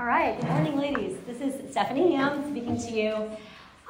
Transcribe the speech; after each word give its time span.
All 0.00 0.06
right, 0.06 0.40
good 0.40 0.48
morning, 0.48 0.78
ladies. 0.78 1.18
This 1.26 1.42
is 1.42 1.70
Stephanie 1.72 2.14
Ham 2.14 2.50
speaking 2.50 2.80
to 2.80 2.90
you. 2.90 3.30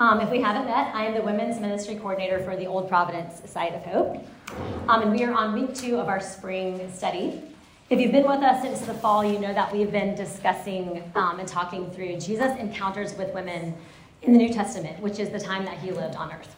Um, 0.01 0.19
if 0.19 0.29
we 0.29 0.43
haven't 0.43 0.65
met, 0.65 0.93
I 0.93 1.07
am 1.07 1.15
the 1.15 1.23
Women's 1.23 1.61
Ministry 1.61 1.95
Coordinator 1.95 2.43
for 2.43 2.57
the 2.57 2.67
Old 2.67 2.89
Providence 2.89 3.49
Site 3.49 3.77
of 3.77 3.85
Hope. 3.85 4.17
Um, 4.89 5.03
and 5.03 5.13
we 5.13 5.23
are 5.23 5.33
on 5.33 5.55
week 5.55 5.73
two 5.73 6.01
of 6.01 6.09
our 6.09 6.19
spring 6.19 6.93
study. 6.93 7.41
If 7.91 8.01
you've 8.01 8.11
been 8.11 8.27
with 8.27 8.41
us 8.41 8.61
since 8.61 8.81
the 8.81 8.95
fall, 8.95 9.25
you 9.25 9.39
know 9.39 9.55
that 9.55 9.73
we've 9.73 9.93
been 9.93 10.17
discussing 10.17 11.01
um, 11.15 11.39
and 11.39 11.47
talking 11.47 11.89
through 11.93 12.19
Jesus' 12.19 12.59
encounters 12.59 13.17
with 13.17 13.33
women 13.33 13.73
in 14.23 14.33
the 14.33 14.39
New 14.39 14.53
Testament, 14.53 14.99
which 14.99 15.21
is 15.21 15.29
the 15.29 15.39
time 15.39 15.65
that 15.65 15.79
he 15.79 15.93
lived 15.93 16.17
on 16.17 16.33
earth. 16.33 16.57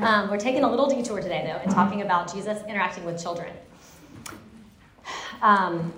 Um, 0.00 0.30
we're 0.30 0.38
taking 0.38 0.64
a 0.64 0.70
little 0.70 0.88
detour 0.88 1.20
today, 1.20 1.42
though, 1.46 1.60
and 1.62 1.70
talking 1.70 2.00
about 2.00 2.32
Jesus 2.32 2.62
interacting 2.66 3.04
with 3.04 3.22
children. 3.22 3.52
Um, 5.44 5.92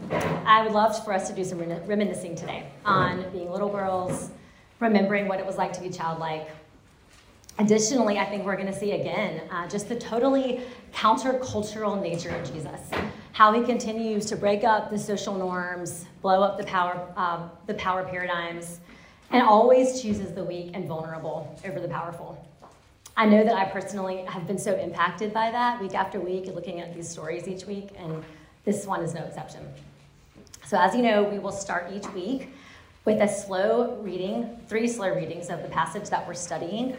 I 0.45 0.65
would 0.65 0.73
love 0.73 1.05
for 1.05 1.13
us 1.13 1.29
to 1.29 1.33
do 1.33 1.45
some 1.45 1.61
reminiscing 1.61 2.35
today 2.35 2.69
on 2.85 3.31
being 3.31 3.49
little 3.49 3.69
girls, 3.69 4.33
remembering 4.81 5.29
what 5.29 5.39
it 5.39 5.47
was 5.47 5.57
like 5.57 5.73
to 5.75 5.81
be 5.81 5.89
childlike. 5.89 6.49
Additionally, 7.61 8.19
I 8.19 8.25
think 8.25 8.45
we're 8.45 8.57
going 8.57 8.67
to 8.67 8.77
see 8.77 8.91
again 8.91 9.43
uh, 9.53 9.69
just 9.69 9.89
the 9.89 9.95
totally 9.95 10.63
countercultural 10.93 12.03
nature 12.03 12.31
of 12.31 12.53
Jesus, 12.53 12.91
how 13.35 13.53
he 13.53 13.63
continues 13.63 14.27
to 14.27 14.37
break 14.37 14.65
up 14.65 14.91
the 14.91 14.99
social 14.99 15.37
norms, 15.37 16.07
blow 16.23 16.43
up 16.43 16.59
the 16.59 16.65
power, 16.65 17.07
uh, 17.17 17.49
the 17.69 17.75
power 17.75 18.03
paradigms, 18.03 18.81
and 19.31 19.45
always 19.45 20.03
chooses 20.03 20.33
the 20.33 20.43
weak 20.43 20.73
and 20.75 20.89
vulnerable 20.89 21.57
over 21.65 21.79
the 21.79 21.89
powerful. 21.89 22.45
I 23.17 23.27
know 23.27 23.45
that 23.45 23.55
I 23.55 23.67
personally 23.67 24.25
have 24.25 24.49
been 24.49 24.59
so 24.59 24.77
impacted 24.77 25.33
by 25.33 25.53
that 25.53 25.81
week 25.81 25.95
after 25.95 26.19
week, 26.19 26.47
looking 26.53 26.81
at 26.81 26.93
these 26.93 27.09
stories 27.09 27.47
each 27.47 27.65
week, 27.65 27.91
and 27.97 28.25
this 28.67 28.85
one 28.85 29.01
is 29.01 29.15
no 29.15 29.23
exception. 29.23 29.67
So, 30.67 30.77
as 30.79 30.95
you 30.95 31.03
know, 31.03 31.23
we 31.23 31.39
will 31.39 31.53
start 31.53 31.93
each 31.95 32.07
week 32.13 32.51
with 33.07 33.23
a 33.23 33.29
slow 33.29 33.97
reading, 34.03 34.61
three 34.69 34.89
slow 34.89 35.15
readings 35.15 35.49
of 35.49 35.63
the 35.63 35.69
passage 35.69 36.11
that 36.11 36.27
we're 36.27 36.35
studying. 36.35 36.97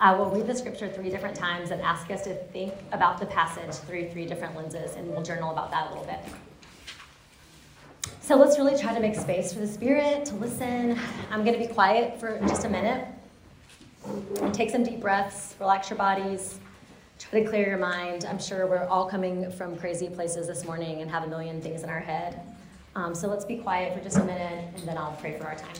I 0.00 0.12
will 0.12 0.28
read 0.30 0.46
the 0.46 0.54
scripture 0.54 0.90
three 0.90 1.08
different 1.08 1.36
times 1.36 1.70
and 1.70 1.80
ask 1.80 2.10
us 2.10 2.24
to 2.24 2.34
think 2.34 2.74
about 2.90 3.20
the 3.20 3.26
passage 3.26 3.74
through 3.86 4.10
three 4.10 4.26
different 4.26 4.56
lenses, 4.56 4.96
and 4.96 5.08
we'll 5.08 5.22
journal 5.22 5.52
about 5.52 5.70
that 5.70 5.86
a 5.86 5.90
little 5.90 6.04
bit. 6.04 6.18
So 8.20 8.36
let's 8.36 8.58
really 8.58 8.76
try 8.76 8.92
to 8.92 9.00
make 9.00 9.14
space 9.14 9.52
for 9.52 9.60
the 9.60 9.68
Spirit 9.68 10.24
to 10.26 10.34
listen. 10.34 10.98
I'm 11.30 11.44
going 11.44 11.60
to 11.60 11.64
be 11.64 11.72
quiet 11.72 12.18
for 12.18 12.40
just 12.48 12.64
a 12.64 12.68
minute. 12.68 13.06
And 14.40 14.52
take 14.52 14.70
some 14.70 14.82
deep 14.82 15.00
breaths, 15.00 15.54
relax 15.60 15.90
your 15.90 15.96
bodies. 15.96 16.58
Try 17.20 17.42
to 17.42 17.48
clear 17.48 17.68
your 17.68 17.76
mind. 17.76 18.24
I'm 18.24 18.38
sure 18.38 18.66
we're 18.66 18.86
all 18.86 19.04
coming 19.04 19.52
from 19.52 19.76
crazy 19.76 20.08
places 20.08 20.46
this 20.46 20.64
morning 20.64 21.02
and 21.02 21.10
have 21.10 21.22
a 21.22 21.26
million 21.26 21.60
things 21.60 21.82
in 21.82 21.90
our 21.90 22.00
head. 22.00 22.40
Um, 22.96 23.14
so 23.14 23.28
let's 23.28 23.44
be 23.44 23.56
quiet 23.56 23.94
for 23.96 24.02
just 24.02 24.16
a 24.16 24.24
minute, 24.24 24.64
and 24.74 24.88
then 24.88 24.96
I'll 24.96 25.12
pray 25.12 25.38
for 25.38 25.44
our 25.44 25.54
time. 25.54 25.76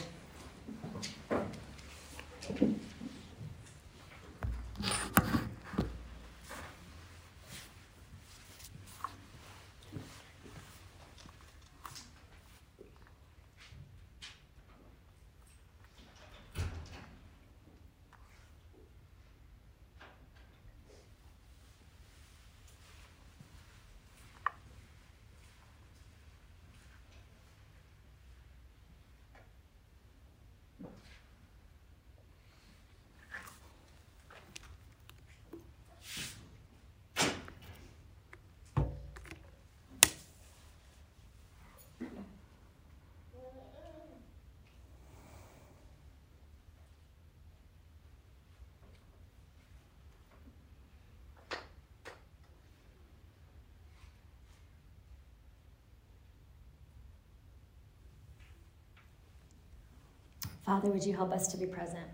Father, 60.71 60.89
would 60.89 61.05
you 61.05 61.13
help 61.13 61.33
us 61.33 61.49
to 61.49 61.57
be 61.57 61.65
present 61.65 62.07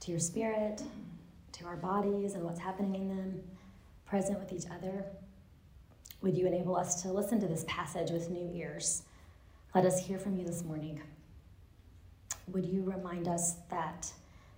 to 0.00 0.10
your 0.10 0.18
spirit, 0.18 0.82
to 1.52 1.64
our 1.66 1.76
bodies 1.76 2.34
and 2.34 2.42
what's 2.42 2.58
happening 2.58 2.96
in 2.96 3.08
them, 3.08 3.40
present 4.06 4.40
with 4.40 4.52
each 4.52 4.68
other? 4.68 5.04
Would 6.20 6.36
you 6.36 6.48
enable 6.48 6.74
us 6.74 7.00
to 7.02 7.12
listen 7.12 7.38
to 7.38 7.46
this 7.46 7.64
passage 7.68 8.10
with 8.10 8.28
new 8.28 8.50
ears? 8.52 9.04
Let 9.72 9.84
us 9.84 10.04
hear 10.04 10.18
from 10.18 10.36
you 10.36 10.44
this 10.44 10.64
morning. 10.64 11.00
Would 12.50 12.66
you 12.66 12.82
remind 12.82 13.28
us 13.28 13.58
that 13.70 14.12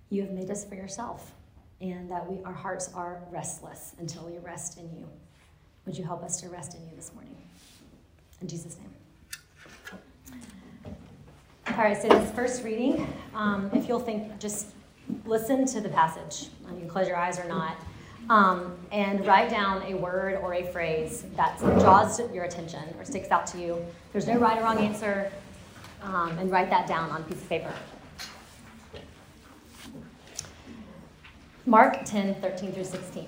you 0.09 0.23
have 0.23 0.31
made 0.31 0.49
us 0.49 0.65
for 0.65 0.73
yourself 0.73 1.33
and 1.81 2.09
that 2.09 2.27
we, 2.27 2.43
our 2.45 2.51
hearts 2.51 2.89
are 2.95 3.21
restless 3.29 3.93
until 3.99 4.25
we 4.25 4.39
rest 4.39 4.79
in 4.79 4.85
you? 4.97 5.07
Would 5.85 5.95
you 5.95 6.03
help 6.03 6.23
us 6.23 6.41
to 6.41 6.49
rest 6.49 6.73
in 6.73 6.81
you 6.89 6.95
this 6.95 7.13
morning? 7.13 7.37
In 8.41 8.47
Jesus' 8.47 8.75
name. 8.79 9.00
All 11.77 11.85
right, 11.85 11.99
so 11.99 12.09
this 12.09 12.29
first 12.31 12.65
reading, 12.65 13.07
um, 13.33 13.69
if 13.73 13.87
you'll 13.87 13.99
think, 13.99 14.39
just 14.39 14.67
listen 15.25 15.65
to 15.67 15.79
the 15.79 15.87
passage. 15.87 16.49
You 16.69 16.79
can 16.79 16.89
close 16.89 17.07
your 17.07 17.15
eyes 17.15 17.39
or 17.39 17.45
not. 17.45 17.77
Um, 18.29 18.77
and 18.91 19.25
write 19.25 19.49
down 19.49 19.81
a 19.83 19.95
word 19.95 20.39
or 20.41 20.53
a 20.53 20.63
phrase 20.63 21.23
that 21.37 21.57
draws 21.59 22.19
your 22.33 22.43
attention 22.43 22.83
or 22.99 23.05
sticks 23.05 23.31
out 23.31 23.47
to 23.47 23.57
you. 23.57 23.85
There's 24.11 24.27
no 24.27 24.37
right 24.37 24.57
or 24.57 24.63
wrong 24.63 24.79
answer, 24.79 25.31
um, 26.01 26.37
and 26.39 26.51
write 26.51 26.69
that 26.69 26.87
down 26.87 27.09
on 27.09 27.21
a 27.21 27.23
piece 27.23 27.41
of 27.41 27.47
paper. 27.47 27.73
Mark 31.65 32.03
10 32.03 32.35
13 32.41 32.73
through 32.73 32.83
16. 32.83 33.27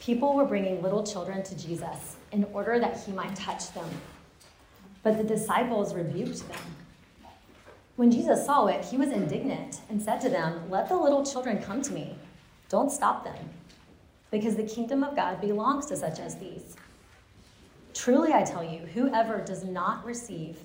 People 0.00 0.34
were 0.34 0.44
bringing 0.44 0.82
little 0.82 1.04
children 1.04 1.44
to 1.44 1.56
Jesus 1.56 2.16
in 2.32 2.44
order 2.52 2.80
that 2.80 2.98
he 3.04 3.12
might 3.12 3.36
touch 3.36 3.72
them. 3.72 3.88
But 5.02 5.16
the 5.16 5.24
disciples 5.24 5.94
rebuked 5.94 6.48
them. 6.48 6.60
When 7.96 8.10
Jesus 8.10 8.46
saw 8.46 8.66
it, 8.66 8.84
he 8.84 8.96
was 8.96 9.10
indignant 9.10 9.80
and 9.88 10.00
said 10.00 10.20
to 10.20 10.28
them, 10.28 10.70
Let 10.70 10.88
the 10.88 10.96
little 10.96 11.24
children 11.24 11.62
come 11.62 11.82
to 11.82 11.92
me. 11.92 12.16
Don't 12.68 12.92
stop 12.92 13.24
them, 13.24 13.50
because 14.30 14.54
the 14.54 14.62
kingdom 14.62 15.02
of 15.02 15.16
God 15.16 15.40
belongs 15.40 15.86
to 15.86 15.96
such 15.96 16.20
as 16.20 16.36
these. 16.36 16.76
Truly, 17.94 18.32
I 18.32 18.44
tell 18.44 18.62
you, 18.62 18.80
whoever 18.80 19.40
does 19.40 19.64
not 19.64 20.04
receive 20.04 20.58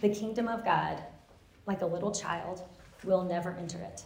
the 0.00 0.08
kingdom 0.08 0.48
of 0.48 0.64
God 0.64 1.02
like 1.66 1.82
a 1.82 1.86
little 1.86 2.10
child 2.10 2.62
will 3.04 3.22
never 3.22 3.52
enter 3.52 3.78
it. 3.78 4.02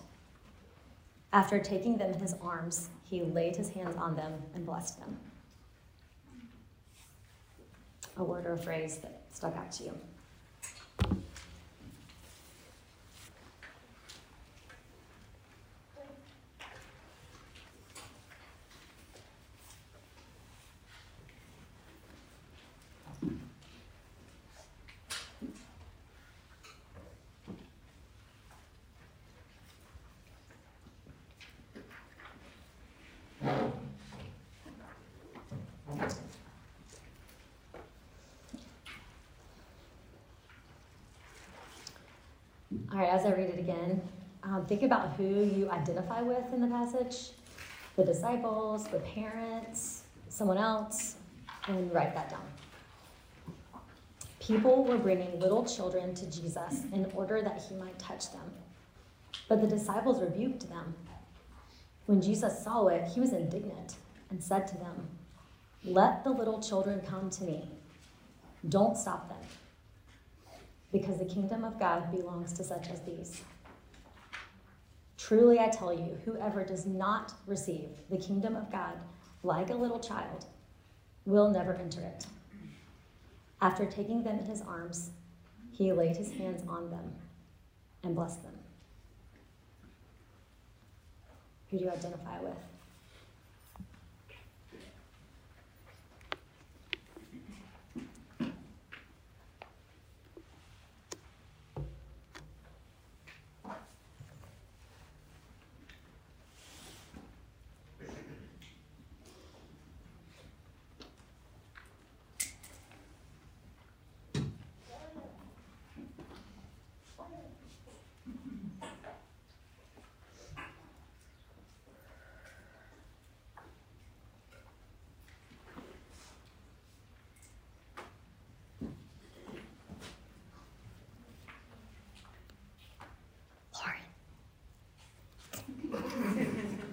After 1.32 1.58
taking 1.58 1.96
them 1.96 2.12
in 2.12 2.20
his 2.20 2.34
arms, 2.42 2.90
he 3.04 3.22
laid 3.22 3.56
his 3.56 3.70
hands 3.70 3.96
on 3.96 4.16
them 4.16 4.34
and 4.54 4.66
blessed 4.66 5.00
them. 5.00 5.16
A 8.16 8.24
word 8.24 8.46
or 8.46 8.54
a 8.54 8.58
phrase 8.58 8.98
that 8.98 9.22
stuck 9.30 9.56
out 9.56 9.70
to 9.72 9.84
you. 9.84 9.98
All 42.92 42.98
right, 42.98 43.08
as 43.08 43.24
I 43.24 43.30
read 43.30 43.50
it 43.50 43.58
again, 43.58 44.00
um, 44.42 44.66
think 44.66 44.82
about 44.82 45.12
who 45.16 45.24
you 45.24 45.68
identify 45.70 46.20
with 46.22 46.44
in 46.52 46.60
the 46.60 46.66
passage 46.66 47.30
the 47.96 48.04
disciples, 48.04 48.86
the 48.88 48.98
parents, 48.98 50.02
someone 50.28 50.58
else, 50.58 51.16
and 51.68 51.92
write 51.92 52.14
that 52.14 52.28
down. 52.28 52.44
People 54.40 54.84
were 54.84 54.98
bringing 54.98 55.40
little 55.40 55.64
children 55.64 56.14
to 56.14 56.26
Jesus 56.26 56.84
in 56.92 57.10
order 57.14 57.40
that 57.40 57.62
he 57.68 57.74
might 57.76 57.98
touch 57.98 58.30
them. 58.32 58.52
But 59.48 59.60
the 59.60 59.66
disciples 59.66 60.20
rebuked 60.20 60.68
them. 60.68 60.94
When 62.06 62.20
Jesus 62.20 62.62
saw 62.62 62.86
it, 62.88 63.08
he 63.08 63.20
was 63.20 63.32
indignant 63.32 63.94
and 64.30 64.42
said 64.42 64.68
to 64.68 64.76
them, 64.76 65.08
Let 65.84 66.22
the 66.22 66.30
little 66.30 66.60
children 66.60 67.00
come 67.00 67.30
to 67.30 67.44
me. 67.44 67.68
Don't 68.68 68.96
stop 68.96 69.28
them 69.28 69.38
because 70.92 71.18
the 71.18 71.24
kingdom 71.24 71.64
of 71.64 71.78
God 71.78 72.10
belongs 72.10 72.52
to 72.54 72.64
such 72.64 72.88
as 72.90 73.00
these. 73.02 73.42
Truly, 75.18 75.58
I 75.58 75.68
tell 75.68 75.92
you, 75.92 76.18
whoever 76.24 76.64
does 76.64 76.86
not 76.86 77.32
receive 77.46 77.90
the 78.10 78.18
kingdom 78.18 78.54
of 78.54 78.70
God 78.70 78.94
like 79.42 79.70
a 79.70 79.74
little 79.74 79.98
child 79.98 80.46
will 81.24 81.50
never 81.50 81.74
enter 81.74 82.00
it. 82.00 82.26
After 83.60 83.86
taking 83.86 84.22
them 84.22 84.38
in 84.38 84.44
his 84.46 84.62
arms, 84.62 85.10
he 85.72 85.92
laid 85.92 86.16
his 86.16 86.30
hands 86.32 86.62
on 86.68 86.90
them 86.90 87.12
and 88.02 88.14
blessed 88.14 88.42
them. 88.42 88.54
Who 91.70 91.78
do 91.78 91.84
you 91.84 91.90
identify 91.90 92.40
with? 92.40 92.56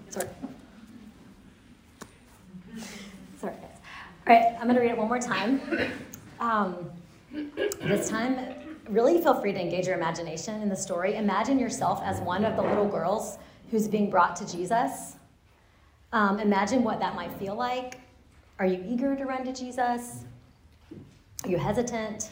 Sorry. 0.10 0.28
Sorry, 3.40 3.54
guys. 3.56 3.80
All 4.23 4.23
right, 4.34 4.56
I'm 4.58 4.64
going 4.64 4.76
to 4.76 4.82
read 4.82 4.92
it 4.92 4.98
one 4.98 5.08
more 5.08 5.20
time. 5.20 5.62
Um, 6.40 6.90
this 7.82 8.10
time, 8.10 8.38
really 8.90 9.22
feel 9.22 9.40
free 9.40 9.54
to 9.54 9.62
engage 9.62 9.88
your 9.88 9.96
imagination 9.96 10.62
in 10.62 10.70
the 10.70 10.76
story. 10.76 11.16
Imagine 11.16 11.58
yourself 11.58 12.02
as 12.04 12.20
one 12.20 12.44
of 12.44 12.56
the 12.56 12.62
little 12.62 12.88
girls 12.88 13.38
who's 13.72 13.88
being 13.88 14.10
brought 14.10 14.36
to 14.36 14.52
Jesus. 14.52 15.16
Um, 16.12 16.40
imagine 16.40 16.84
what 16.84 17.00
that 17.00 17.16
might 17.16 17.32
feel 17.34 17.56
like. 17.56 18.00
Are 18.60 18.66
you 18.66 18.84
eager 18.86 19.16
to 19.16 19.26
run 19.26 19.46
to 19.46 19.54
Jesus? 19.54 20.26
Are 21.44 21.50
you 21.50 21.58
hesitant? 21.58 22.30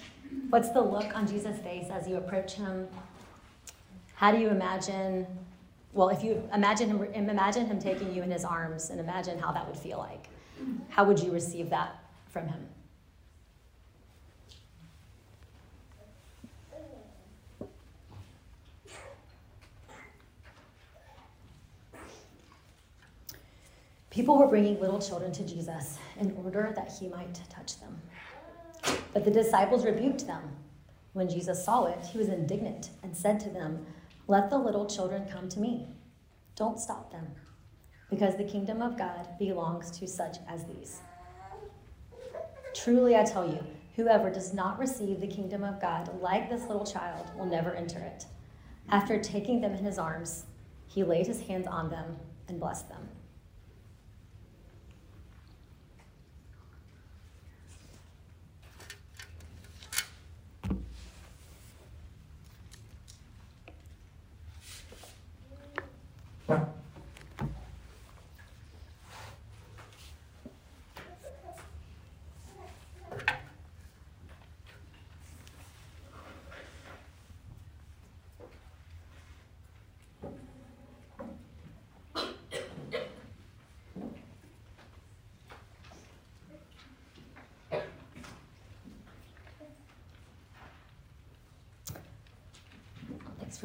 What's 0.49 0.69
the 0.69 0.81
look 0.81 1.15
on 1.15 1.27
Jesus' 1.27 1.59
face 1.59 1.87
as 1.89 2.07
you 2.07 2.17
approach 2.17 2.53
him? 2.53 2.87
How 4.15 4.31
do 4.31 4.39
you 4.39 4.49
imagine 4.49 5.25
well, 5.93 6.07
if 6.07 6.23
you 6.23 6.41
imagine 6.53 6.89
him, 6.89 7.29
imagine 7.29 7.65
him 7.65 7.77
taking 7.77 8.13
you 8.13 8.23
in 8.23 8.31
his 8.31 8.45
arms 8.45 8.91
and 8.91 8.99
imagine 8.99 9.37
how 9.37 9.51
that 9.51 9.67
would 9.67 9.75
feel 9.77 9.97
like. 9.97 10.30
How 10.89 11.03
would 11.03 11.19
you 11.19 11.31
receive 11.31 11.69
that 11.69 12.03
from 12.29 12.47
him? 12.47 12.67
People 24.09 24.37
were 24.37 24.47
bringing 24.47 24.79
little 24.79 24.99
children 24.99 25.31
to 25.31 25.43
Jesus 25.47 25.97
in 26.19 26.35
order 26.43 26.73
that 26.75 26.91
he 26.91 27.07
might 27.07 27.39
touch 27.49 27.79
them. 27.79 28.01
But 29.13 29.23
the 29.23 29.31
disciples 29.31 29.85
rebuked 29.85 30.27
them. 30.27 30.43
When 31.13 31.29
Jesus 31.29 31.63
saw 31.63 31.85
it, 31.85 32.05
he 32.11 32.17
was 32.17 32.27
indignant 32.27 32.89
and 33.03 33.15
said 33.15 33.39
to 33.41 33.49
them, 33.49 33.85
let 34.27 34.49
the 34.49 34.57
little 34.57 34.85
children 34.85 35.25
come 35.31 35.47
to 35.49 35.59
me. 35.59 35.87
Don't 36.55 36.79
stop 36.79 37.11
them, 37.11 37.27
because 38.11 38.35
the 38.35 38.43
kingdom 38.43 38.81
of 38.83 38.97
God 38.97 39.27
belongs 39.39 39.89
to 39.97 40.07
such 40.07 40.37
as 40.47 40.65
these. 40.65 40.99
Truly, 42.75 43.15
I 43.15 43.23
tell 43.23 43.49
you, 43.49 43.63
whoever 43.95 44.29
does 44.29 44.53
not 44.53 44.77
receive 44.77 45.19
the 45.19 45.27
kingdom 45.27 45.63
of 45.63 45.81
God 45.81 46.21
like 46.21 46.49
this 46.49 46.67
little 46.67 46.85
child 46.85 47.25
will 47.35 47.45
never 47.45 47.73
enter 47.73 47.99
it. 47.99 48.25
After 48.89 49.19
taking 49.19 49.61
them 49.61 49.73
in 49.73 49.83
his 49.83 49.97
arms, 49.97 50.45
he 50.87 51.03
laid 51.03 51.25
his 51.25 51.41
hands 51.41 51.65
on 51.65 51.89
them 51.89 52.17
and 52.47 52.59
blessed 52.59 52.89
them. 52.89 53.07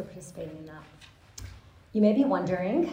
Participating 0.04 0.56
in 0.58 0.66
that. 0.66 0.82
You 1.92 2.02
may 2.02 2.12
be 2.12 2.24
wondering, 2.24 2.92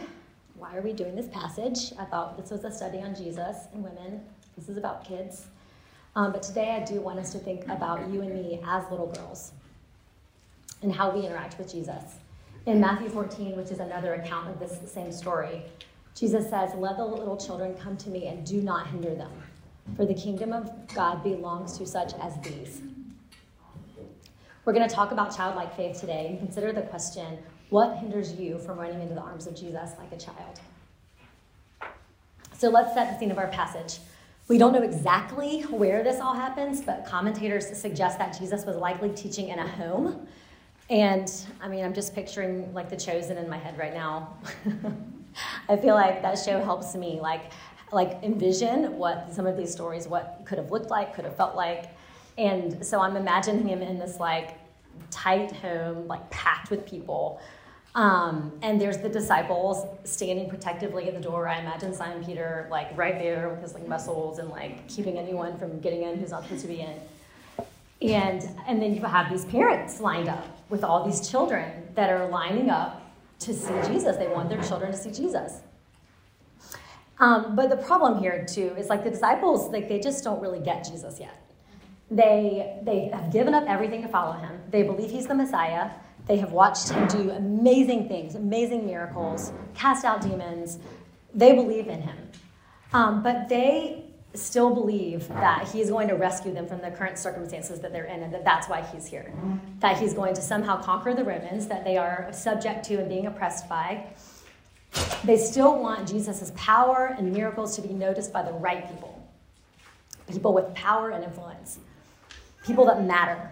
why 0.55 0.77
are 0.77 0.81
we 0.81 0.93
doing 0.93 1.15
this 1.15 1.27
passage? 1.27 1.91
I 1.99 2.05
thought 2.05 2.37
this 2.37 2.51
was 2.51 2.63
a 2.63 2.71
study 2.71 2.99
on 2.99 3.15
Jesus 3.15 3.67
and 3.73 3.83
women. 3.83 4.21
This 4.55 4.69
is 4.69 4.77
about 4.77 5.03
kids. 5.03 5.47
Um, 6.15 6.31
but 6.31 6.43
today 6.43 6.71
I 6.71 6.85
do 6.85 7.01
want 7.01 7.19
us 7.19 7.31
to 7.31 7.39
think 7.39 7.67
about 7.67 8.09
you 8.09 8.21
and 8.21 8.33
me 8.33 8.61
as 8.65 8.83
little 8.91 9.07
girls 9.07 9.51
and 10.81 10.93
how 10.93 11.09
we 11.09 11.25
interact 11.25 11.57
with 11.57 11.71
Jesus. 11.71 12.15
In 12.65 12.79
Matthew 12.79 13.09
14, 13.09 13.57
which 13.57 13.71
is 13.71 13.79
another 13.79 14.13
account 14.13 14.49
of 14.49 14.59
this 14.59 14.79
same 14.89 15.11
story, 15.11 15.63
Jesus 16.15 16.49
says, 16.49 16.71
Let 16.75 16.97
the 16.97 17.05
little 17.05 17.35
children 17.35 17.75
come 17.75 17.97
to 17.97 18.09
me 18.09 18.27
and 18.27 18.45
do 18.45 18.61
not 18.61 18.87
hinder 18.87 19.15
them, 19.15 19.31
for 19.95 20.05
the 20.05 20.13
kingdom 20.13 20.53
of 20.53 20.71
God 20.93 21.23
belongs 21.23 21.77
to 21.79 21.85
such 21.85 22.13
as 22.21 22.39
these. 22.41 22.81
We're 24.65 24.73
going 24.73 24.87
to 24.87 24.95
talk 24.95 25.11
about 25.11 25.35
childlike 25.35 25.75
faith 25.75 25.99
today 25.99 26.27
and 26.29 26.39
consider 26.39 26.71
the 26.71 26.83
question 26.83 27.37
what 27.69 27.97
hinders 27.97 28.33
you 28.35 28.59
from 28.59 28.79
running 28.79 29.01
into 29.01 29.13
the 29.13 29.21
arms 29.21 29.45
of 29.45 29.55
Jesus 29.55 29.91
like 29.97 30.11
a 30.13 30.17
child? 30.17 30.61
So 32.53 32.69
let's 32.69 32.93
set 32.93 33.11
the 33.11 33.19
scene 33.19 33.31
of 33.31 33.37
our 33.37 33.47
passage. 33.47 33.99
We 34.47 34.57
don't 34.57 34.71
know 34.71 34.83
exactly 34.83 35.63
where 35.63 36.01
this 36.01 36.21
all 36.21 36.33
happens, 36.33 36.79
but 36.79 37.05
commentators 37.05 37.67
suggest 37.77 38.17
that 38.19 38.37
Jesus 38.39 38.65
was 38.65 38.77
likely 38.77 39.09
teaching 39.09 39.49
in 39.49 39.59
a 39.59 39.67
home. 39.67 40.27
And 40.89 41.29
I 41.61 41.67
mean, 41.67 41.83
I'm 41.83 41.93
just 41.93 42.15
picturing 42.15 42.73
like 42.73 42.89
the 42.89 42.95
chosen 42.95 43.37
in 43.37 43.49
my 43.49 43.57
head 43.57 43.77
right 43.77 43.93
now. 43.93 44.37
I 45.67 45.75
feel 45.75 45.95
like 45.95 46.21
that 46.21 46.39
show 46.39 46.63
helps 46.63 46.95
me 46.95 47.19
like 47.19 47.51
like 47.91 48.23
envision 48.23 48.97
what 48.97 49.33
some 49.33 49.45
of 49.45 49.57
these 49.57 49.71
stories 49.71 50.07
what 50.07 50.41
could 50.45 50.57
have 50.57 50.71
looked 50.71 50.89
like, 50.89 51.13
could 51.13 51.25
have 51.25 51.35
felt 51.35 51.55
like. 51.55 51.91
And 52.37 52.85
so 52.85 52.99
I'm 53.01 53.15
imagining 53.15 53.67
him 53.67 53.81
in 53.81 53.99
this 53.99 54.19
like 54.19 54.57
tight 55.11 55.51
home, 55.51 56.07
like 56.07 56.29
packed 56.29 56.69
with 56.71 56.85
people. 56.85 57.41
Um, 57.95 58.51
and 58.63 58.81
there's 58.81 58.97
the 58.97 59.09
disciples 59.09 59.85
standing 60.03 60.49
protectively 60.49 61.07
at 61.07 61.13
the 61.13 61.21
door. 61.21 61.47
I 61.47 61.59
imagine 61.59 61.93
Simon 61.93 62.25
Peter 62.25 62.67
like 62.71 62.97
right 62.97 63.19
there 63.19 63.49
with 63.49 63.61
his 63.61 63.75
like 63.75 63.87
muscles 63.87 64.39
and 64.39 64.49
like 64.49 64.87
keeping 64.87 65.17
anyone 65.17 65.57
from 65.59 65.79
getting 65.79 66.03
in 66.03 66.17
who's 66.17 66.31
not 66.31 66.43
supposed 66.43 66.63
to 66.63 66.67
be 66.67 66.81
in. 66.81 66.99
And 68.01 68.43
and 68.67 68.81
then 68.81 68.95
you 68.95 69.01
have 69.03 69.29
these 69.29 69.45
parents 69.45 69.99
lined 69.99 70.27
up 70.27 70.45
with 70.69 70.83
all 70.83 71.05
these 71.05 71.29
children 71.29 71.87
that 71.93 72.09
are 72.09 72.27
lining 72.29 72.71
up 72.71 73.01
to 73.39 73.53
see 73.53 73.75
Jesus. 73.87 74.17
They 74.17 74.27
want 74.27 74.49
their 74.49 74.61
children 74.63 74.91
to 74.91 74.97
see 74.97 75.11
Jesus. 75.11 75.61
Um, 77.19 77.55
but 77.55 77.69
the 77.69 77.77
problem 77.77 78.19
here 78.19 78.43
too 78.45 78.73
is 78.77 78.87
like 78.89 79.03
the 79.03 79.11
disciples, 79.11 79.71
like 79.71 79.87
they 79.87 79.99
just 79.99 80.23
don't 80.23 80.41
really 80.41 80.59
get 80.59 80.83
Jesus 80.83 81.19
yet. 81.19 81.42
They, 82.13 82.77
they 82.83 83.09
have 83.11 83.31
given 83.31 83.55
up 83.55 83.63
everything 83.67 84.03
to 84.03 84.07
follow 84.07 84.33
him. 84.33 84.61
They 84.69 84.83
believe 84.83 85.09
he's 85.09 85.25
the 85.25 85.33
Messiah. 85.33 85.89
They 86.27 86.37
have 86.37 86.51
watched 86.51 86.89
him 86.89 87.07
do 87.07 87.31
amazing 87.31 88.07
things, 88.07 88.35
amazing 88.35 88.85
miracles, 88.85 89.51
cast 89.73 90.05
out 90.05 90.21
demons. 90.21 90.77
They 91.33 91.53
believe 91.53 91.87
in 91.87 92.01
him. 92.01 92.17
Um, 92.93 93.23
but 93.23 93.49
they 93.49 94.05
still 94.35 94.73
believe 94.75 95.27
that 95.29 95.67
he's 95.69 95.89
going 95.89 96.07
to 96.07 96.13
rescue 96.13 96.53
them 96.53 96.67
from 96.67 96.81
the 96.81 96.91
current 96.91 97.17
circumstances 97.17 97.79
that 97.79 97.91
they're 97.91 98.05
in 98.05 98.21
and 98.21 98.31
that 98.31 98.45
that's 98.45 98.69
why 98.69 98.81
he's 98.93 99.07
here. 99.07 99.33
That 99.79 99.97
he's 99.97 100.13
going 100.13 100.35
to 100.35 100.41
somehow 100.41 100.81
conquer 100.81 101.15
the 101.15 101.23
Romans 101.23 101.67
that 101.67 101.83
they 101.83 101.97
are 101.97 102.29
subject 102.31 102.85
to 102.85 102.99
and 102.99 103.09
being 103.09 103.25
oppressed 103.25 103.67
by. 103.67 104.05
They 105.23 105.37
still 105.37 105.79
want 105.79 106.07
Jesus' 106.07 106.51
power 106.55 107.15
and 107.17 107.33
miracles 107.33 107.75
to 107.75 107.81
be 107.81 107.93
noticed 107.93 108.31
by 108.31 108.43
the 108.43 108.53
right 108.53 108.87
people, 108.87 109.27
people 110.31 110.53
with 110.53 110.71
power 110.75 111.09
and 111.09 111.23
influence 111.23 111.79
people 112.63 112.85
that 112.85 113.03
matter. 113.03 113.51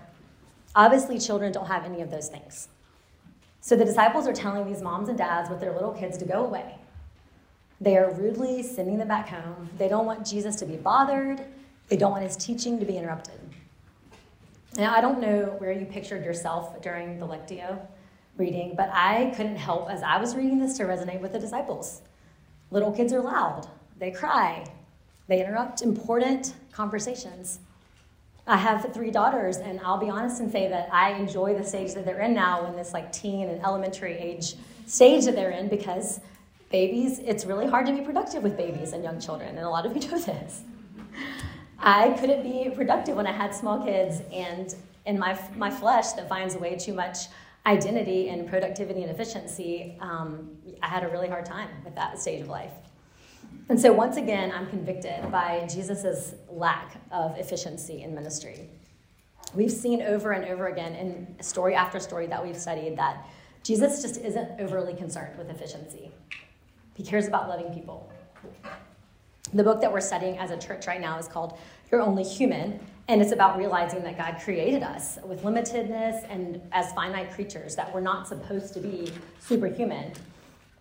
Obviously, 0.76 1.20
children 1.20 1.52
don't 1.52 1.68
have 1.68 1.86
any 1.86 2.02
of 2.02 2.10
those 2.12 2.30
things. 2.30 2.70
So 3.60 3.76
the 3.76 3.86
disciples 3.86 4.28
are 4.28 4.34
telling 4.34 4.66
these 4.66 4.82
moms 4.82 5.10
and 5.10 5.18
dads 5.18 5.50
with 5.50 5.60
their 5.60 5.74
little 5.74 5.92
kids 5.92 6.18
to 6.20 6.26
go 6.26 6.46
away. 6.46 6.76
They 7.80 7.98
are 7.98 8.12
rudely 8.12 8.64
sending 8.64 8.98
them 8.98 9.08
back 9.08 9.30
home. 9.30 9.70
They 9.78 9.88
don't 9.88 10.06
want 10.06 10.26
Jesus 10.26 10.56
to 10.58 10.66
be 10.66 10.76
bothered. 10.76 11.42
They 11.88 11.98
don't 11.98 12.12
want 12.12 12.24
his 12.24 12.38
teaching 12.38 12.80
to 12.80 12.86
be 12.86 12.98
interrupted. 12.98 13.40
Now, 14.78 14.96
I 14.96 15.02
don't 15.02 15.20
know 15.20 15.56
where 15.58 15.74
you 15.74 15.86
pictured 15.86 16.24
yourself 16.24 16.82
during 16.82 17.20
the 17.20 17.28
Lectio 17.28 17.80
reading, 18.38 18.74
but 18.76 18.90
I 18.94 19.34
couldn't 19.36 19.58
help 19.58 19.90
as 19.90 20.02
I 20.02 20.18
was 20.18 20.36
reading 20.36 20.60
this 20.60 20.78
to 20.78 20.84
resonate 20.84 21.20
with 21.20 21.34
the 21.34 21.40
disciples. 21.40 22.02
Little 22.72 22.92
kids 22.92 23.12
are 23.12 23.22
loud, 23.22 23.68
they 24.00 24.12
cry, 24.12 24.66
they 25.28 25.42
interrupt 25.42 25.82
important 25.82 26.54
conversations. 26.72 27.60
I 28.48 28.58
have 28.58 28.92
three 28.94 29.12
daughters, 29.12 29.58
and 29.58 29.80
I'll 29.82 30.00
be 30.00 30.10
honest 30.10 30.42
and 30.42 30.52
say 30.52 30.68
that 30.68 30.90
I 30.92 31.12
enjoy 31.12 31.54
the 31.54 31.64
stage 31.64 31.94
that 31.94 32.06
they're 32.06 32.22
in 32.22 32.34
now 32.34 32.66
in 32.66 32.76
this 32.76 32.94
like 32.94 33.12
teen 33.12 33.50
and 33.50 33.62
elementary 33.62 34.18
age 34.18 34.56
stage 34.88 35.26
that 35.26 35.36
they're 35.36 35.52
in 35.52 35.70
because 35.70 36.20
babies, 36.72 37.20
it's 37.20 37.46
really 37.46 37.68
hard 37.68 37.86
to 37.86 37.94
be 37.94 38.02
productive 38.02 38.42
with 38.44 38.58
babies 38.58 38.94
and 38.94 39.04
young 39.04 39.20
children, 39.20 39.50
and 39.50 39.66
a 39.66 39.70
lot 39.70 39.86
of 39.86 39.96
you 39.96 40.02
know 40.10 40.20
this. 40.20 40.64
I 41.78 42.10
couldn't 42.20 42.44
be 42.44 42.70
productive 42.76 43.16
when 43.16 43.28
I 43.28 43.32
had 43.32 43.54
small 43.54 43.84
kids, 43.84 44.22
and 44.32 44.74
in 45.06 45.20
my, 45.20 45.38
my 45.56 45.70
flesh 45.70 46.14
that 46.14 46.30
finds 46.30 46.56
way 46.56 46.76
too 46.76 46.94
much 46.94 47.28
identity 47.66 48.30
and 48.30 48.48
productivity 48.48 49.04
and 49.04 49.12
efficiency, 49.12 49.98
um, 50.00 50.50
I 50.82 50.88
had 50.88 51.04
a 51.04 51.10
really 51.10 51.28
hard 51.28 51.46
time 51.46 51.70
with 51.84 51.96
that 51.96 52.20
stage 52.20 52.42
of 52.42 52.48
life. 52.48 52.72
And 53.70 53.80
so, 53.80 53.94
once 53.94 54.18
again, 54.18 54.52
I'm 54.52 54.68
convicted 54.68 55.32
by 55.32 55.66
Jesus' 55.72 56.36
lack 56.50 57.00
of 57.12 57.38
efficiency 57.38 58.04
in 58.04 58.14
ministry. 58.14 58.68
We've 59.56 59.72
seen 59.72 60.02
over 60.02 60.32
and 60.32 60.46
over 60.46 60.68
again 60.68 60.94
in 60.96 61.42
story 61.42 61.76
after 61.76 62.00
story 62.00 62.28
that 62.28 62.46
we've 62.46 62.58
studied 62.58 62.98
that 62.98 63.26
Jesus 63.64 64.02
just 64.02 64.20
isn't 64.20 64.60
overly 64.60 64.94
concerned 64.94 65.38
with 65.38 65.50
efficiency. 65.50 66.12
He 66.96 67.04
cares 67.04 67.28
about 67.28 67.48
loving 67.48 67.74
people. 67.74 68.12
The 69.54 69.64
book 69.64 69.82
that 69.82 69.92
we're 69.92 70.02
studying 70.02 70.38
as 70.38 70.52
a 70.52 70.58
church 70.58 70.88
right 70.88 71.02
now 71.02 71.18
is 71.18 71.28
called 71.28 71.58
You're 71.92 72.02
Only 72.02 72.24
Human, 72.24 72.80
and 73.08 73.22
it's 73.22 73.34
about 73.34 73.58
realizing 73.58 74.04
that 74.04 74.18
God 74.18 74.38
created 74.42 74.84
us 74.84 75.18
with 75.26 75.44
limitedness 75.44 76.26
and 76.30 76.62
as 76.72 76.94
finite 76.94 77.32
creatures, 77.32 77.76
that 77.76 77.94
we're 77.94 78.02
not 78.02 78.28
supposed 78.28 78.74
to 78.76 78.80
be 78.80 79.12
superhuman. 79.40 80.14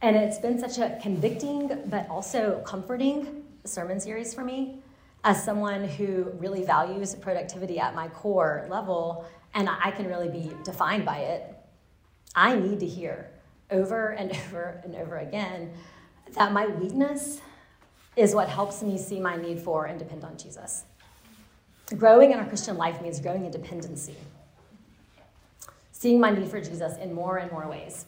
And 0.02 0.16
it's 0.16 0.38
been 0.38 0.58
such 0.58 0.78
a 0.78 0.98
convicting 1.02 1.82
but 1.86 2.08
also 2.08 2.62
comforting 2.64 3.44
sermon 3.64 4.00
series 4.00 4.32
for 4.32 4.42
me 4.42 4.78
as 5.24 5.44
someone 5.44 5.84
who 5.84 6.32
really 6.38 6.64
values 6.64 7.14
productivity 7.14 7.78
at 7.78 7.94
my 7.94 8.08
core 8.08 8.66
level, 8.70 9.26
and 9.52 9.68
I 9.68 9.90
can 9.90 10.06
really 10.06 10.28
be 10.28 10.50
defined 10.64 11.04
by 11.04 11.18
it. 11.18 11.54
I 12.34 12.54
need 12.54 12.80
to 12.80 12.86
hear 12.86 13.30
over 13.70 14.08
and 14.10 14.30
over 14.46 14.80
and 14.84 14.96
over 14.96 15.18
again 15.18 15.72
that 16.34 16.52
my 16.52 16.66
weakness 16.66 17.40
is 18.16 18.34
what 18.34 18.48
helps 18.48 18.82
me 18.82 18.96
see 18.96 19.20
my 19.20 19.36
need 19.36 19.60
for 19.60 19.86
and 19.86 19.98
depend 19.98 20.24
on 20.24 20.36
Jesus. 20.36 20.84
Growing 21.96 22.32
in 22.32 22.38
our 22.38 22.46
Christian 22.46 22.76
life 22.76 23.02
means 23.02 23.20
growing 23.20 23.44
in 23.44 23.50
dependency, 23.50 24.14
seeing 25.92 26.20
my 26.20 26.30
need 26.30 26.48
for 26.48 26.60
Jesus 26.60 26.96
in 26.98 27.12
more 27.12 27.38
and 27.38 27.50
more 27.50 27.68
ways. 27.68 28.06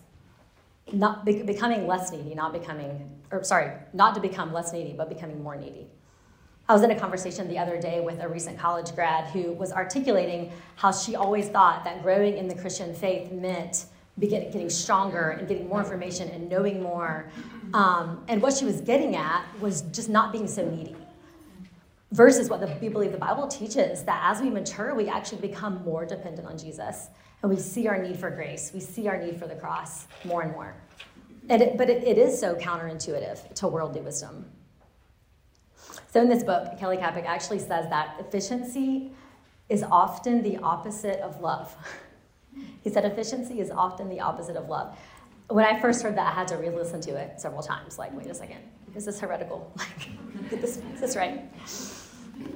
Not 0.90 1.24
be- 1.24 1.42
becoming 1.42 1.86
less 1.86 2.10
needy, 2.10 2.34
not 2.34 2.52
becoming, 2.52 3.10
or 3.30 3.44
sorry, 3.44 3.72
not 3.92 4.14
to 4.14 4.20
become 4.20 4.52
less 4.52 4.72
needy, 4.72 4.94
but 4.94 5.08
becoming 5.08 5.42
more 5.42 5.56
needy. 5.56 5.86
I 6.68 6.74
was 6.74 6.82
in 6.82 6.90
a 6.90 6.98
conversation 6.98 7.48
the 7.48 7.58
other 7.58 7.80
day 7.80 8.00
with 8.00 8.20
a 8.20 8.28
recent 8.28 8.58
college 8.58 8.94
grad 8.94 9.26
who 9.26 9.52
was 9.52 9.72
articulating 9.72 10.52
how 10.76 10.92
she 10.92 11.16
always 11.16 11.48
thought 11.48 11.84
that 11.84 12.02
growing 12.02 12.36
in 12.36 12.48
the 12.48 12.54
Christian 12.54 12.94
faith 12.94 13.30
meant 13.30 13.86
getting 14.18 14.70
stronger 14.70 15.30
and 15.30 15.48
getting 15.48 15.68
more 15.68 15.80
information 15.80 16.28
and 16.28 16.48
knowing 16.48 16.82
more. 16.82 17.30
Um, 17.74 18.24
and 18.28 18.40
what 18.40 18.54
she 18.54 18.64
was 18.64 18.80
getting 18.80 19.16
at 19.16 19.44
was 19.60 19.82
just 19.82 20.08
not 20.08 20.32
being 20.32 20.46
so 20.46 20.68
needy 20.68 20.96
versus 22.12 22.48
what 22.48 22.60
the, 22.60 22.76
we 22.80 22.88
believe 22.88 23.10
the 23.10 23.18
Bible 23.18 23.48
teaches 23.48 24.04
that 24.04 24.20
as 24.30 24.40
we 24.40 24.50
mature, 24.50 24.94
we 24.94 25.08
actually 25.08 25.40
become 25.40 25.82
more 25.82 26.04
dependent 26.04 26.46
on 26.46 26.56
Jesus. 26.58 27.08
And 27.42 27.50
we 27.50 27.58
see 27.58 27.88
our 27.88 28.00
need 28.00 28.16
for 28.16 28.30
grace. 28.30 28.70
We 28.72 28.80
see 28.80 29.08
our 29.08 29.20
need 29.20 29.38
for 29.38 29.46
the 29.46 29.56
cross 29.56 30.06
more 30.24 30.42
and 30.42 30.52
more. 30.52 30.74
And 31.48 31.60
it, 31.60 31.76
but 31.76 31.90
it, 31.90 32.04
it 32.04 32.18
is 32.18 32.38
so 32.38 32.54
counterintuitive 32.54 33.54
to 33.54 33.68
worldly 33.68 34.00
wisdom. 34.00 34.46
So 36.12 36.20
in 36.20 36.28
this 36.28 36.44
book, 36.44 36.78
Kelly 36.78 36.96
Kapic 36.96 37.24
actually 37.26 37.58
says 37.58 37.88
that 37.88 38.16
efficiency 38.20 39.12
is 39.68 39.82
often 39.82 40.42
the 40.42 40.58
opposite 40.58 41.20
of 41.20 41.40
love. 41.40 41.74
he 42.84 42.90
said 42.90 43.04
efficiency 43.04 43.60
is 43.60 43.70
often 43.70 44.08
the 44.08 44.20
opposite 44.20 44.56
of 44.56 44.68
love. 44.68 44.96
When 45.48 45.64
I 45.64 45.80
first 45.80 46.02
heard 46.02 46.16
that, 46.16 46.32
I 46.32 46.34
had 46.34 46.48
to 46.48 46.56
re-listen 46.56 47.00
to 47.02 47.16
it 47.16 47.40
several 47.40 47.62
times. 47.62 47.98
Like, 47.98 48.16
wait 48.16 48.26
a 48.26 48.34
second, 48.34 48.58
is 48.94 49.04
this 49.04 49.20
heretical? 49.20 49.72
Like, 50.34 50.50
get 50.50 50.60
this, 50.60 50.78
is 50.94 51.00
this 51.00 51.16
right? 51.16 51.42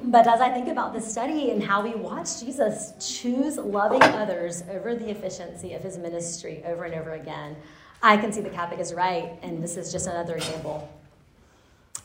But 0.03 0.27
as 0.27 0.41
I 0.41 0.51
think 0.51 0.69
about 0.69 0.93
this 0.93 1.11
study 1.11 1.51
and 1.51 1.63
how 1.63 1.83
we 1.83 1.95
watch 1.95 2.41
Jesus 2.41 2.93
choose 3.01 3.57
loving 3.57 4.03
others 4.03 4.63
over 4.71 4.95
the 4.95 5.11
efficiency 5.11 5.75
of 5.75 5.83
his 5.83 5.99
ministry 5.99 6.63
over 6.65 6.85
and 6.85 6.95
over 6.95 7.13
again, 7.13 7.57
I 8.03 8.17
can 8.17 8.33
see 8.33 8.41
the 8.41 8.51
Kapic 8.51 8.79
is 8.79 8.95
right, 8.95 9.39
and 9.43 9.63
this 9.63 9.77
is 9.77 9.91
just 9.91 10.07
another 10.07 10.37
example. 10.37 10.89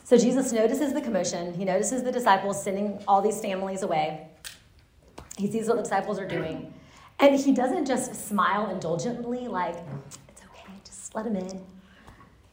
So 0.04 0.16
Jesus 0.16 0.52
notices 0.52 0.92
the 0.92 1.00
commotion. 1.00 1.54
He 1.54 1.64
notices 1.64 2.02
the 2.02 2.12
disciples 2.12 2.62
sending 2.62 3.02
all 3.06 3.22
these 3.22 3.40
families 3.40 3.82
away. 3.82 4.26
He 5.38 5.50
sees 5.50 5.68
what 5.68 5.76
the 5.76 5.82
disciples 5.82 6.18
are 6.18 6.26
doing. 6.26 6.74
And 7.20 7.38
he 7.38 7.52
doesn't 7.52 7.86
just 7.86 8.28
smile 8.28 8.68
indulgently, 8.68 9.46
like, 9.46 9.76
it's 10.28 10.42
okay, 10.42 10.72
just 10.84 11.14
let 11.14 11.26
him 11.26 11.36
in. 11.36 11.64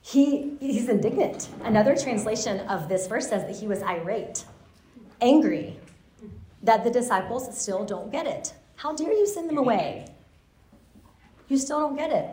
He, 0.02 0.58
he's 0.60 0.90
indignant. 0.90 1.50
Another 1.64 1.96
translation 1.96 2.60
of 2.68 2.88
this 2.88 3.08
verse 3.08 3.28
says 3.28 3.44
that 3.44 3.56
he 3.56 3.68
was 3.68 3.82
irate 3.82 4.46
angry 5.22 5.80
that 6.64 6.84
the 6.84 6.92
disciples 6.92 7.60
still 7.60 7.86
don't 7.86 8.12
get 8.12 8.28
it. 8.28 8.54
How 8.76 8.94
dare 8.94 9.14
you 9.14 9.28
send 9.28 9.50
them 9.50 9.58
away? 9.58 10.08
You 11.48 11.58
still 11.58 11.80
don't 11.80 11.96
get 11.96 12.12
it. 12.12 12.30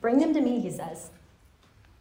Bring 0.00 0.18
them 0.18 0.32
to 0.34 0.40
me, 0.40 0.60
he 0.60 0.70
says. 0.70 1.10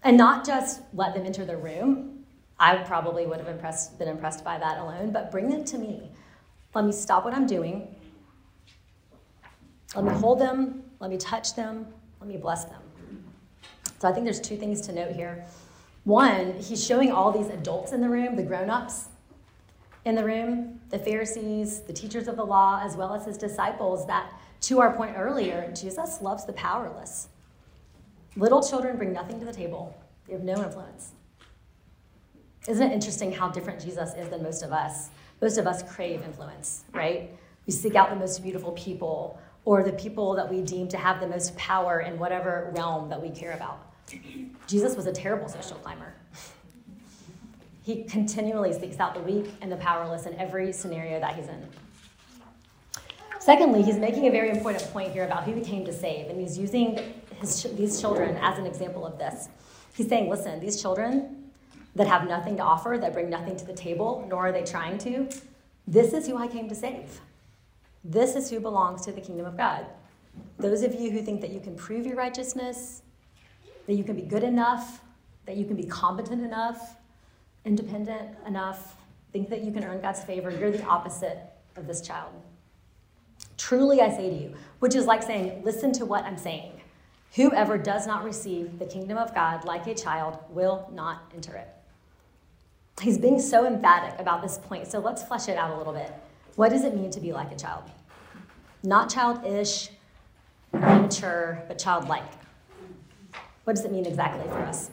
And 0.03 0.17
not 0.17 0.45
just 0.45 0.81
let 0.93 1.13
them 1.13 1.25
enter 1.25 1.45
the 1.45 1.57
room. 1.57 2.25
I 2.59 2.77
probably 2.77 3.25
would 3.25 3.39
have 3.39 3.47
impressed, 3.47 3.99
been 3.99 4.07
impressed 4.07 4.43
by 4.43 4.57
that 4.57 4.79
alone, 4.79 5.11
but 5.11 5.31
bring 5.31 5.49
them 5.49 5.63
to 5.65 5.77
me. 5.77 6.09
Let 6.73 6.85
me 6.85 6.91
stop 6.91 7.25
what 7.25 7.33
I'm 7.33 7.47
doing. 7.47 7.95
Let 9.95 10.05
me 10.05 10.11
hold 10.11 10.39
them. 10.39 10.83
Let 10.99 11.09
me 11.09 11.17
touch 11.17 11.55
them. 11.55 11.87
Let 12.19 12.29
me 12.29 12.37
bless 12.37 12.65
them. 12.65 12.81
So 13.99 14.07
I 14.07 14.11
think 14.11 14.25
there's 14.25 14.39
two 14.39 14.57
things 14.57 14.81
to 14.81 14.93
note 14.93 15.11
here. 15.11 15.45
One, 16.03 16.53
he's 16.59 16.85
showing 16.85 17.11
all 17.11 17.31
these 17.31 17.49
adults 17.49 17.91
in 17.91 18.01
the 18.01 18.09
room, 18.09 18.35
the 18.35 18.43
grown 18.43 18.69
ups, 18.69 19.09
in 20.07 20.15
the 20.15 20.23
room, 20.23 20.79
the 20.89 20.97
Pharisees, 20.97 21.81
the 21.81 21.91
teachers 21.91 22.29
of 22.29 22.37
the 22.37 22.45
law, 22.45 22.79
as 22.81 22.95
well 22.95 23.13
as 23.13 23.25
his 23.25 23.37
disciples, 23.37 24.07
that 24.07 24.31
to 24.61 24.79
our 24.79 24.95
point 24.95 25.17
earlier, 25.17 25.69
Jesus 25.75 26.21
loves 26.21 26.45
the 26.45 26.53
powerless. 26.53 27.27
Little 28.37 28.63
children 28.63 28.95
bring 28.95 29.11
nothing 29.11 29.37
to 29.39 29.45
the 29.45 29.51
table, 29.51 29.93
they 30.25 30.31
have 30.31 30.43
no 30.43 30.63
influence. 30.63 31.11
Isn't 32.69 32.89
it 32.89 32.93
interesting 32.93 33.33
how 33.33 33.49
different 33.49 33.81
Jesus 33.81 34.13
is 34.13 34.29
than 34.29 34.43
most 34.43 34.63
of 34.63 34.71
us? 34.71 35.09
Most 35.41 35.57
of 35.57 35.67
us 35.67 35.83
crave 35.83 36.21
influence, 36.23 36.85
right? 36.93 37.29
We 37.65 37.73
seek 37.73 37.95
out 37.95 38.09
the 38.09 38.15
most 38.15 38.41
beautiful 38.41 38.71
people 38.71 39.37
or 39.65 39.83
the 39.83 39.91
people 39.91 40.35
that 40.35 40.49
we 40.49 40.61
deem 40.61 40.87
to 40.87 40.97
have 40.97 41.19
the 41.19 41.27
most 41.27 41.53
power 41.57 41.99
in 41.99 42.17
whatever 42.17 42.71
realm 42.73 43.09
that 43.09 43.21
we 43.21 43.29
care 43.29 43.51
about. 43.51 43.91
Jesus 44.67 44.95
was 44.95 45.05
a 45.05 45.11
terrible 45.11 45.49
social 45.49 45.75
climber. 45.77 46.13
He 47.87 48.03
continually 48.03 48.77
seeks 48.77 48.99
out 48.99 49.13
the 49.13 49.21
weak 49.21 49.49
and 49.61 49.71
the 49.71 49.77
powerless 49.77 50.25
in 50.25 50.37
every 50.37 50.73
scenario 50.73 51.21
that 51.21 51.37
he's 51.37 51.47
in. 51.47 51.65
Secondly, 53.39 53.81
he's 53.81 53.95
making 53.95 54.27
a 54.27 54.29
very 54.29 54.49
important 54.49 54.83
point 54.91 55.13
here 55.13 55.23
about 55.23 55.45
who 55.45 55.53
he 55.53 55.61
came 55.61 55.85
to 55.85 55.93
save, 55.93 56.29
and 56.29 56.37
he's 56.37 56.57
using 56.57 56.99
his, 57.39 57.63
these 57.77 58.01
children 58.01 58.35
as 58.41 58.59
an 58.59 58.65
example 58.65 59.05
of 59.05 59.17
this. 59.17 59.47
He's 59.95 60.09
saying, 60.09 60.29
listen, 60.29 60.59
these 60.59 60.81
children 60.81 61.49
that 61.95 62.07
have 62.07 62.27
nothing 62.27 62.57
to 62.57 62.61
offer, 62.61 62.97
that 62.99 63.13
bring 63.13 63.29
nothing 63.29 63.55
to 63.55 63.63
the 63.63 63.71
table, 63.71 64.27
nor 64.29 64.47
are 64.47 64.51
they 64.51 64.65
trying 64.65 64.97
to, 64.97 65.29
this 65.87 66.11
is 66.11 66.27
who 66.27 66.35
I 66.35 66.47
came 66.47 66.67
to 66.67 66.75
save. 66.75 67.21
This 68.03 68.35
is 68.35 68.49
who 68.49 68.59
belongs 68.59 69.05
to 69.05 69.13
the 69.13 69.21
kingdom 69.21 69.45
of 69.45 69.55
God. 69.55 69.85
Those 70.59 70.81
of 70.83 70.93
you 70.93 71.09
who 71.09 71.21
think 71.21 71.39
that 71.39 71.51
you 71.51 71.61
can 71.61 71.73
prove 71.77 72.05
your 72.05 72.17
righteousness, 72.17 73.03
that 73.85 73.93
you 73.93 74.03
can 74.03 74.17
be 74.17 74.23
good 74.23 74.43
enough, 74.43 74.99
that 75.45 75.55
you 75.55 75.63
can 75.63 75.77
be 75.77 75.85
competent 75.85 76.43
enough, 76.43 76.97
independent 77.67 78.29
enough, 78.47 78.95
think 79.33 79.49
that 79.49 79.61
you 79.61 79.71
can 79.71 79.83
earn 79.83 80.01
God's 80.01 80.23
favor, 80.23 80.49
you're 80.49 80.71
the 80.71 80.83
opposite 80.85 81.39
of 81.75 81.85
this 81.85 82.01
child. 82.01 82.31
Truly, 83.57 84.01
I 84.01 84.09
say 84.09 84.29
to 84.29 84.35
you, 84.35 84.55
which 84.79 84.95
is 84.95 85.05
like 85.05 85.21
saying, 85.21 85.61
listen 85.63 85.91
to 85.93 86.05
what 86.05 86.23
I'm 86.23 86.37
saying. 86.37 86.71
Whoever 87.35 87.77
does 87.77 88.07
not 88.07 88.23
receive 88.23 88.79
the 88.79 88.85
kingdom 88.85 89.17
of 89.17 89.35
God 89.35 89.65
like 89.65 89.85
a 89.85 89.93
child 89.93 90.39
will 90.49 90.89
not 90.93 91.29
enter 91.35 91.55
it. 91.55 91.67
He's 93.01 93.17
being 93.17 93.39
so 93.39 93.67
emphatic 93.67 94.17
about 94.17 94.41
this 94.41 94.57
point, 94.57 94.87
so 94.87 94.99
let's 94.99 95.23
flesh 95.23 95.49
it 95.49 95.57
out 95.57 95.71
a 95.71 95.77
little 95.77 95.93
bit. 95.93 96.11
What 96.55 96.69
does 96.69 96.83
it 96.83 96.95
mean 96.95 97.11
to 97.11 97.19
be 97.19 97.33
like 97.33 97.51
a 97.51 97.55
child? 97.55 97.83
Not 98.81 99.09
childish, 99.09 99.89
immature, 100.73 101.61
but 101.67 101.77
childlike. 101.77 102.31
What 103.65 103.75
does 103.75 103.83
it 103.83 103.91
mean 103.91 104.05
exactly 104.05 104.47
for 104.47 104.59
us? 104.59 104.89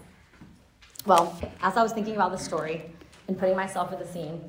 Well, 1.07 1.39
as 1.61 1.77
I 1.77 1.83
was 1.83 1.93
thinking 1.93 2.15
about 2.15 2.33
the 2.33 2.39
story 2.39 2.91
and 3.29 3.39
putting 3.39 3.55
myself 3.55 3.93
in 3.93 3.99
the 3.99 4.07
scene, 4.07 4.41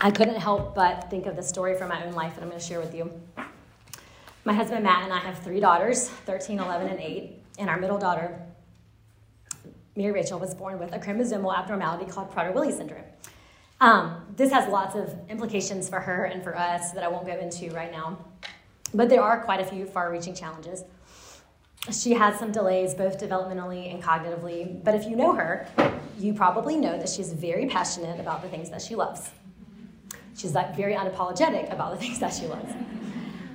I 0.00 0.12
couldn't 0.12 0.36
help 0.36 0.76
but 0.76 1.10
think 1.10 1.26
of 1.26 1.34
the 1.34 1.42
story 1.42 1.76
from 1.76 1.88
my 1.88 2.04
own 2.06 2.12
life 2.12 2.36
that 2.36 2.42
I'm 2.42 2.48
going 2.48 2.60
to 2.60 2.64
share 2.64 2.78
with 2.78 2.94
you. 2.94 3.10
My 4.44 4.52
husband 4.52 4.84
Matt 4.84 5.02
and 5.02 5.12
I 5.12 5.18
have 5.18 5.40
three 5.40 5.58
daughters 5.58 6.08
13, 6.08 6.60
11, 6.60 6.86
and 6.86 7.00
8. 7.00 7.42
And 7.58 7.68
our 7.68 7.80
middle 7.80 7.98
daughter, 7.98 8.40
Mary 9.96 10.12
Rachel, 10.12 10.38
was 10.38 10.54
born 10.54 10.78
with 10.78 10.94
a 10.94 11.00
chromosomal 11.00 11.52
abnormality 11.54 12.08
called 12.08 12.30
Prader-Willi 12.32 12.70
syndrome. 12.70 13.04
Um, 13.80 14.24
this 14.36 14.52
has 14.52 14.68
lots 14.70 14.94
of 14.94 15.12
implications 15.28 15.88
for 15.88 15.98
her 15.98 16.24
and 16.26 16.44
for 16.44 16.56
us 16.56 16.92
that 16.92 17.02
I 17.02 17.08
won't 17.08 17.26
go 17.26 17.36
into 17.36 17.70
right 17.74 17.90
now. 17.90 18.18
But 18.94 19.08
there 19.08 19.22
are 19.22 19.42
quite 19.42 19.60
a 19.60 19.64
few 19.64 19.84
far 19.84 20.12
reaching 20.12 20.34
challenges. 20.34 20.84
She 21.88 22.12
has 22.12 22.38
some 22.38 22.52
delays, 22.52 22.92
both 22.92 23.18
developmentally 23.18 23.92
and 23.92 24.02
cognitively. 24.02 24.84
But 24.84 24.94
if 24.94 25.06
you 25.06 25.16
know 25.16 25.32
her, 25.32 25.66
you 26.18 26.34
probably 26.34 26.76
know 26.76 26.98
that 26.98 27.08
she's 27.08 27.32
very 27.32 27.66
passionate 27.66 28.20
about 28.20 28.42
the 28.42 28.48
things 28.48 28.68
that 28.68 28.82
she 28.82 28.94
loves. 28.94 29.30
She's 30.36 30.54
like 30.54 30.76
very 30.76 30.94
unapologetic 30.94 31.72
about 31.72 31.92
the 31.92 31.96
things 31.98 32.18
that 32.18 32.34
she 32.34 32.46
loves. 32.46 32.70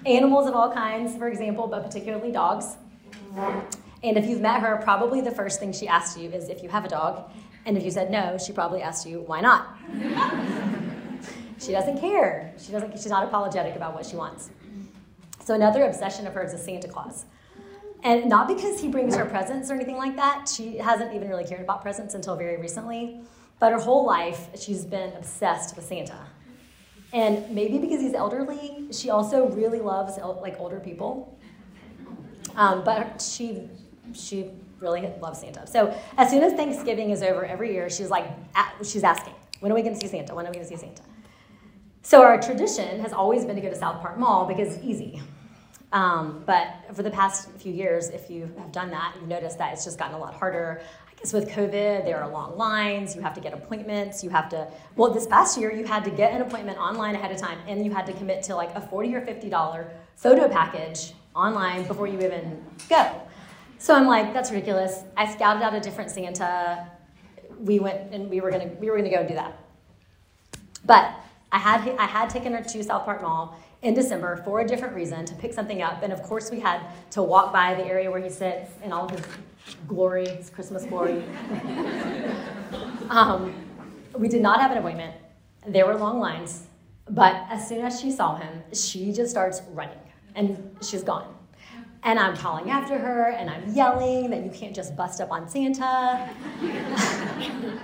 Animals 0.05 0.47
of 0.47 0.55
all 0.55 0.71
kinds, 0.71 1.15
for 1.15 1.27
example, 1.27 1.67
but 1.67 1.83
particularly 1.83 2.31
dogs. 2.31 2.77
And 4.03 4.17
if 4.17 4.25
you've 4.25 4.41
met 4.41 4.61
her, 4.61 4.77
probably 4.83 5.21
the 5.21 5.31
first 5.31 5.59
thing 5.59 5.71
she 5.71 5.87
asks 5.87 6.17
you 6.17 6.29
is 6.31 6.49
if 6.49 6.63
you 6.63 6.69
have 6.69 6.83
a 6.83 6.89
dog. 6.89 7.29
And 7.65 7.77
if 7.77 7.83
you 7.83 7.91
said 7.91 8.09
no, 8.11 8.37
she 8.37 8.53
probably 8.53 8.81
asked 8.81 9.07
you, 9.07 9.21
why 9.21 9.41
not? 9.41 9.77
she 11.59 11.71
doesn't 11.71 11.99
care. 11.99 12.53
She 12.59 12.71
doesn't, 12.71 12.91
she's 12.93 13.07
not 13.07 13.23
apologetic 13.23 13.75
about 13.75 13.93
what 13.93 14.05
she 14.05 14.15
wants. 14.15 14.49
So 15.43 15.53
another 15.53 15.83
obsession 15.83 16.25
of 16.25 16.33
hers 16.33 16.53
is 16.53 16.63
Santa 16.63 16.87
Claus. 16.87 17.25
And 18.05 18.29
not 18.29 18.47
because 18.47 18.79
he 18.79 18.87
brings 18.87 19.15
her 19.15 19.25
presents 19.25 19.71
or 19.71 19.73
anything 19.73 19.97
like 19.97 20.15
that. 20.15 20.47
She 20.47 20.77
hasn't 20.77 21.15
even 21.15 21.27
really 21.27 21.43
cared 21.43 21.61
about 21.61 21.81
presents 21.81 22.13
until 22.13 22.35
very 22.35 22.55
recently. 22.55 23.19
But 23.59 23.71
her 23.71 23.79
whole 23.79 24.05
life, 24.05 24.49
she's 24.55 24.85
been 24.85 25.11
obsessed 25.13 25.75
with 25.75 25.85
Santa. 25.85 26.27
And 27.13 27.49
maybe 27.49 27.79
because 27.79 28.01
he's 28.01 28.13
elderly, 28.13 28.89
she 28.91 29.09
also 29.09 29.47
really 29.49 29.79
loves 29.79 30.19
like 30.19 30.59
older 30.59 30.79
people. 30.79 31.35
Um, 32.55 32.83
but 32.83 33.19
she 33.21 33.67
she 34.13 34.51
really 34.79 35.09
loves 35.19 35.39
Santa. 35.39 35.65
So 35.65 35.97
as 36.17 36.29
soon 36.29 36.43
as 36.43 36.53
Thanksgiving 36.53 37.09
is 37.09 37.23
over 37.23 37.43
every 37.43 37.73
year, 37.73 37.89
she's 37.89 38.11
like, 38.11 38.27
she's 38.83 39.03
asking, 39.03 39.33
when 39.61 39.71
are 39.71 39.75
we 39.75 39.81
going 39.81 39.95
to 39.95 39.99
see 39.99 40.07
Santa? 40.07 40.35
When 40.35 40.45
are 40.45 40.49
we 40.49 40.55
going 40.57 40.67
to 40.67 40.69
see 40.69 40.79
Santa? 40.79 41.01
So 42.03 42.21
our 42.21 42.39
tradition 42.39 42.99
has 42.99 43.13
always 43.13 43.45
been 43.45 43.55
to 43.55 43.61
go 43.63 43.69
to 43.71 43.75
South 43.75 43.99
Park 43.99 44.19
Mall 44.19 44.45
because 44.45 44.75
it's 44.75 44.85
easy. 44.85 45.23
Um, 45.95 46.43
but 46.45 46.75
for 46.93 47.03
the 47.03 47.09
past 47.09 47.49
few 47.51 47.71
years, 47.71 48.09
if 48.09 48.29
you 48.29 48.53
have 48.59 48.73
done 48.73 48.89
that, 48.89 49.15
you've 49.15 49.29
noticed 49.29 49.57
that 49.59 49.71
it's 49.71 49.85
just 49.85 49.97
gotten 49.97 50.13
a 50.13 50.19
lot 50.19 50.33
harder. 50.33 50.81
I 51.09 51.13
guess 51.17 51.31
with 51.31 51.47
COVID, 51.47 52.03
there 52.03 52.21
are 52.21 52.29
long 52.29 52.57
lines. 52.57 53.15
You 53.15 53.21
have 53.21 53.33
to 53.35 53.39
get 53.39 53.53
appointments. 53.53 54.21
You 54.21 54.29
have 54.29 54.49
to. 54.49 54.67
Well, 54.97 55.13
this 55.13 55.25
past 55.25 55.57
year, 55.57 55.71
you 55.71 55.85
had 55.85 56.03
to 56.03 56.11
get 56.11 56.33
an 56.33 56.41
appointment 56.41 56.77
online 56.79 57.15
ahead 57.15 57.31
of 57.31 57.37
time, 57.37 57.59
and 57.65 57.85
you 57.85 57.93
had 57.93 58.05
to 58.07 58.13
commit 58.13 58.43
to 58.43 58.55
like 58.57 58.75
a 58.75 58.81
forty 58.81 59.15
or 59.15 59.21
fifty 59.21 59.47
dollar 59.47 59.89
photo 60.17 60.49
package 60.49 61.13
online 61.33 61.87
before 61.87 62.07
you 62.07 62.19
even 62.21 62.61
go. 62.89 63.21
So 63.77 63.95
I'm 63.95 64.05
like, 64.05 64.33
that's 64.33 64.51
ridiculous. 64.51 65.05
I 65.15 65.33
scouted 65.33 65.63
out 65.63 65.73
a 65.73 65.79
different 65.79 66.11
Santa. 66.11 66.91
We 67.57 67.79
went 67.79 68.13
and 68.13 68.29
we 68.29 68.41
were 68.41 68.51
gonna 68.51 68.71
we 68.81 68.89
were 68.89 68.97
gonna 68.97 69.09
go 69.09 69.19
and 69.19 69.29
do 69.29 69.35
that. 69.35 69.57
But 70.85 71.09
I 71.55 71.57
had 71.57 71.95
I 71.97 72.05
had 72.05 72.29
taken 72.29 72.51
her 72.51 72.61
to 72.61 72.83
South 72.83 73.05
Park 73.05 73.21
Mall 73.21 73.57
in 73.81 73.93
December 73.93 74.41
for 74.43 74.59
a 74.59 74.67
different 74.67 74.93
reason 74.93 75.23
to 75.25 75.33
pick 75.35 75.53
something 75.53 75.81
up, 75.81 76.03
and 76.03 76.11
of 76.11 76.21
course 76.21 76.51
we 76.51 76.59
had 76.59 76.81
to 77.11 77.23
walk 77.23 77.53
by 77.53 77.73
the 77.75 77.85
area 77.85 78.11
where 78.11 78.21
he 78.21 78.29
sits 78.29 78.69
in 78.83 78.91
all 78.91 79.07
his 79.07 79.21
glory, 79.87 80.27
his 80.27 80.49
Christmas 80.49 80.83
glory. 80.83 81.23
um, 83.09 83.53
we 84.17 84.27
did 84.27 84.41
not 84.41 84.59
have 84.59 84.71
an 84.71 84.79
appointment. 84.79 85.15
There 85.65 85.85
were 85.85 85.95
long 85.95 86.19
lines, 86.19 86.67
but 87.09 87.45
as 87.49 87.65
soon 87.69 87.85
as 87.85 88.01
she 88.01 88.11
saw 88.11 88.35
him, 88.35 88.61
she 88.73 89.13
just 89.13 89.31
starts 89.31 89.61
running, 89.71 90.05
and 90.35 90.75
she's 90.81 91.03
gone. 91.03 91.33
And 92.03 92.19
I'm 92.19 92.35
calling 92.35 92.69
after 92.69 92.99
her 92.99 93.29
and 93.29 93.49
I'm 93.49 93.73
yelling 93.73 94.29
that 94.29 94.43
you 94.43 94.51
can't 94.51 94.75
just 94.75 94.95
bust 94.95 95.21
up 95.21 95.31
on 95.31 95.49
Santa. 95.49 96.29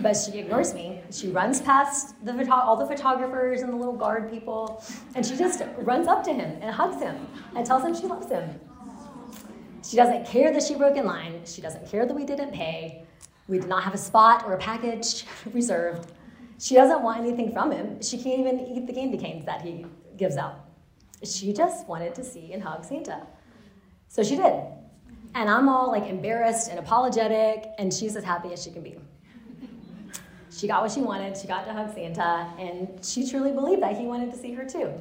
but 0.00 0.14
she 0.14 0.38
ignores 0.38 0.72
me. 0.72 0.95
She 1.10 1.28
runs 1.28 1.60
past 1.60 2.14
the 2.24 2.50
all 2.50 2.76
the 2.76 2.86
photographers 2.86 3.62
and 3.62 3.72
the 3.72 3.76
little 3.76 3.96
guard 3.96 4.30
people, 4.30 4.82
and 5.14 5.24
she 5.24 5.36
just 5.36 5.62
runs 5.78 6.08
up 6.08 6.24
to 6.24 6.32
him 6.32 6.58
and 6.60 6.74
hugs 6.74 7.00
him 7.00 7.26
and 7.54 7.66
tells 7.66 7.84
him 7.84 7.94
she 7.94 8.06
loves 8.06 8.28
him. 8.28 8.60
She 9.88 9.96
doesn't 9.96 10.26
care 10.26 10.52
that 10.52 10.62
she 10.62 10.74
broke 10.74 10.96
in 10.96 11.06
line. 11.06 11.42
She 11.44 11.60
doesn't 11.60 11.88
care 11.88 12.06
that 12.06 12.14
we 12.14 12.24
didn't 12.24 12.52
pay. 12.52 13.04
We 13.46 13.58
did 13.58 13.68
not 13.68 13.84
have 13.84 13.94
a 13.94 13.98
spot 13.98 14.44
or 14.44 14.54
a 14.54 14.58
package 14.58 15.24
reserved. 15.52 16.12
She 16.58 16.74
doesn't 16.74 17.02
want 17.02 17.20
anything 17.20 17.52
from 17.52 17.70
him. 17.70 18.02
She 18.02 18.18
can't 18.18 18.40
even 18.40 18.60
eat 18.66 18.86
the 18.86 18.92
candy 18.92 19.18
canes 19.18 19.44
that 19.44 19.62
he 19.62 19.86
gives 20.16 20.36
out. 20.36 20.64
She 21.22 21.52
just 21.52 21.86
wanted 21.86 22.14
to 22.16 22.24
see 22.24 22.52
and 22.52 22.62
hug 22.62 22.84
Santa. 22.84 23.26
So 24.08 24.22
she 24.22 24.36
did. 24.36 24.62
And 25.34 25.50
I'm 25.50 25.68
all 25.68 25.90
like 25.90 26.06
embarrassed 26.06 26.70
and 26.70 26.78
apologetic, 26.78 27.68
and 27.78 27.92
she's 27.92 28.16
as 28.16 28.24
happy 28.24 28.52
as 28.52 28.62
she 28.62 28.70
can 28.70 28.82
be. 28.82 28.96
She 30.56 30.66
got 30.66 30.82
what 30.82 30.92
she 30.92 31.00
wanted, 31.00 31.36
she 31.36 31.46
got 31.46 31.66
to 31.66 31.72
hug 31.72 31.92
Santa, 31.94 32.50
and 32.58 33.04
she 33.04 33.28
truly 33.28 33.52
believed 33.52 33.82
that 33.82 33.96
he 33.96 34.06
wanted 34.06 34.30
to 34.32 34.38
see 34.38 34.52
her 34.54 34.64
too. 34.64 34.92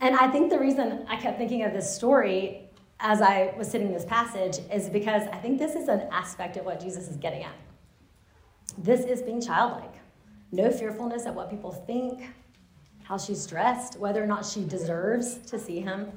And 0.00 0.16
I 0.16 0.28
think 0.28 0.50
the 0.50 0.58
reason 0.58 1.04
I 1.08 1.16
kept 1.16 1.36
thinking 1.36 1.62
of 1.64 1.72
this 1.72 1.94
story 1.94 2.62
as 3.00 3.20
I 3.20 3.54
was 3.58 3.70
sitting 3.70 3.88
in 3.88 3.92
this 3.92 4.06
passage 4.06 4.58
is 4.72 4.88
because 4.88 5.22
I 5.32 5.36
think 5.36 5.58
this 5.58 5.74
is 5.74 5.88
an 5.88 6.08
aspect 6.10 6.56
of 6.56 6.64
what 6.64 6.80
Jesus 6.80 7.08
is 7.08 7.16
getting 7.16 7.44
at. 7.44 7.54
This 8.78 9.00
is 9.00 9.20
being 9.20 9.42
childlike. 9.42 9.94
No 10.52 10.70
fearfulness 10.70 11.26
at 11.26 11.34
what 11.34 11.50
people 11.50 11.72
think, 11.72 12.30
how 13.02 13.18
she's 13.18 13.46
dressed, 13.46 13.98
whether 13.98 14.22
or 14.22 14.26
not 14.26 14.46
she 14.46 14.64
deserves 14.64 15.38
to 15.46 15.58
see 15.58 15.80
him 15.80 16.10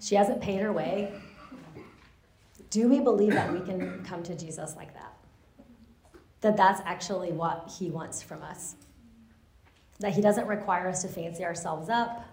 she 0.00 0.14
hasn't 0.14 0.40
paid 0.40 0.60
her 0.60 0.72
way. 0.72 1.12
Do 2.70 2.88
we 2.88 3.00
believe 3.00 3.32
that 3.32 3.52
we 3.52 3.60
can 3.60 4.02
come 4.04 4.22
to 4.22 4.34
Jesus 4.34 4.74
like 4.76 4.94
that? 4.94 5.09
That 6.40 6.56
that's 6.56 6.80
actually 6.84 7.32
what 7.32 7.72
he 7.78 7.90
wants 7.90 8.22
from 8.22 8.42
us? 8.42 8.76
That 9.98 10.12
he 10.12 10.22
doesn't 10.22 10.46
require 10.46 10.88
us 10.88 11.02
to 11.02 11.08
fancy 11.08 11.44
ourselves 11.44 11.88
up, 11.88 12.26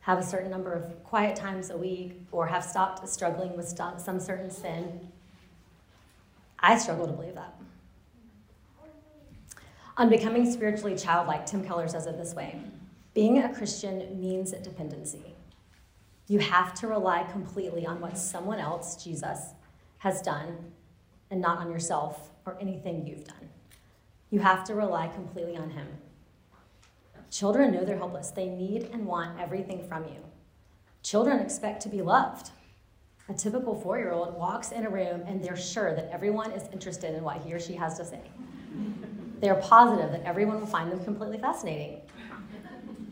have 0.00 0.18
a 0.18 0.22
certain 0.22 0.50
number 0.50 0.72
of 0.72 1.02
quiet 1.04 1.36
times 1.36 1.70
a 1.70 1.76
week, 1.76 2.20
or 2.30 2.46
have 2.46 2.64
stopped 2.64 3.06
struggling 3.08 3.56
with 3.56 3.66
some 3.66 4.20
certain 4.20 4.50
sin. 4.50 5.08
I 6.58 6.78
struggle 6.78 7.06
to 7.06 7.12
believe 7.12 7.34
that. 7.34 7.54
On 9.96 10.08
becoming 10.08 10.50
spiritually 10.50 10.96
childlike, 10.96 11.46
Tim 11.46 11.64
Keller 11.64 11.88
says 11.88 12.06
it 12.06 12.16
this 12.16 12.34
way 12.34 12.60
Being 13.12 13.38
a 13.38 13.52
Christian 13.52 14.20
means 14.20 14.52
dependency. 14.52 15.34
You 16.28 16.38
have 16.38 16.74
to 16.74 16.86
rely 16.86 17.24
completely 17.24 17.84
on 17.84 18.00
what 18.00 18.16
someone 18.16 18.60
else, 18.60 19.02
Jesus, 19.02 19.52
has 19.98 20.22
done 20.22 20.72
and 21.30 21.40
not 21.40 21.58
on 21.58 21.70
yourself 21.70 22.30
or 22.46 22.56
anything 22.60 23.06
you've 23.06 23.24
done. 23.24 23.48
You 24.30 24.40
have 24.40 24.64
to 24.64 24.74
rely 24.74 25.08
completely 25.08 25.56
on 25.56 25.70
Him. 25.70 25.86
Children 27.30 27.72
know 27.72 27.84
they're 27.84 27.96
helpless. 27.96 28.30
They 28.30 28.48
need 28.48 28.90
and 28.92 29.06
want 29.06 29.38
everything 29.40 29.86
from 29.88 30.04
you. 30.04 30.24
Children 31.02 31.40
expect 31.40 31.82
to 31.82 31.88
be 31.88 32.02
loved. 32.02 32.50
A 33.28 33.34
typical 33.34 33.74
four 33.74 33.98
year 33.98 34.12
old 34.12 34.34
walks 34.36 34.72
in 34.72 34.84
a 34.84 34.90
room 34.90 35.22
and 35.26 35.42
they're 35.42 35.56
sure 35.56 35.94
that 35.94 36.10
everyone 36.12 36.50
is 36.50 36.68
interested 36.72 37.14
in 37.14 37.22
what 37.22 37.40
he 37.42 37.52
or 37.54 37.60
she 37.60 37.74
has 37.74 37.96
to 37.98 38.04
say. 38.04 38.20
They're 39.40 39.54
positive 39.54 40.10
that 40.10 40.22
everyone 40.24 40.60
will 40.60 40.66
find 40.66 40.90
them 40.90 41.02
completely 41.04 41.38
fascinating. 41.38 42.00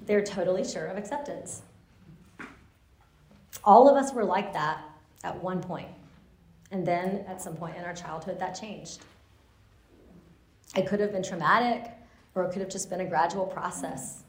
They're 0.06 0.24
totally 0.24 0.64
sure 0.64 0.86
of 0.86 0.96
acceptance. 0.98 1.62
All 3.64 3.88
of 3.88 3.96
us 3.96 4.12
were 4.12 4.24
like 4.24 4.52
that 4.52 4.82
at 5.22 5.42
one 5.42 5.62
point. 5.62 5.88
And 6.70 6.86
then 6.86 7.24
at 7.26 7.40
some 7.40 7.56
point 7.56 7.76
in 7.76 7.84
our 7.84 7.94
childhood, 7.94 8.38
that 8.40 8.52
changed. 8.52 9.00
It 10.76 10.86
could 10.86 11.00
have 11.00 11.12
been 11.12 11.22
traumatic, 11.22 11.90
or 12.34 12.44
it 12.44 12.52
could 12.52 12.60
have 12.60 12.70
just 12.70 12.90
been 12.90 13.00
a 13.00 13.06
gradual 13.06 13.46
process. 13.46 14.24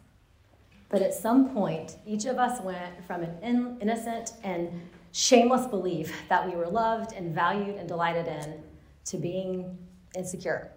But 0.89 1.01
at 1.01 1.13
some 1.13 1.49
point, 1.53 1.97
each 2.05 2.25
of 2.25 2.37
us 2.37 2.61
went 2.61 3.05
from 3.05 3.23
an 3.23 3.37
in- 3.43 3.77
innocent 3.81 4.33
and 4.43 4.69
shameless 5.11 5.67
belief 5.67 6.15
that 6.29 6.47
we 6.47 6.55
were 6.55 6.67
loved 6.67 7.13
and 7.13 7.33
valued 7.33 7.75
and 7.75 7.87
delighted 7.87 8.27
in 8.27 8.63
to 9.05 9.17
being 9.17 9.77
insecure, 10.15 10.71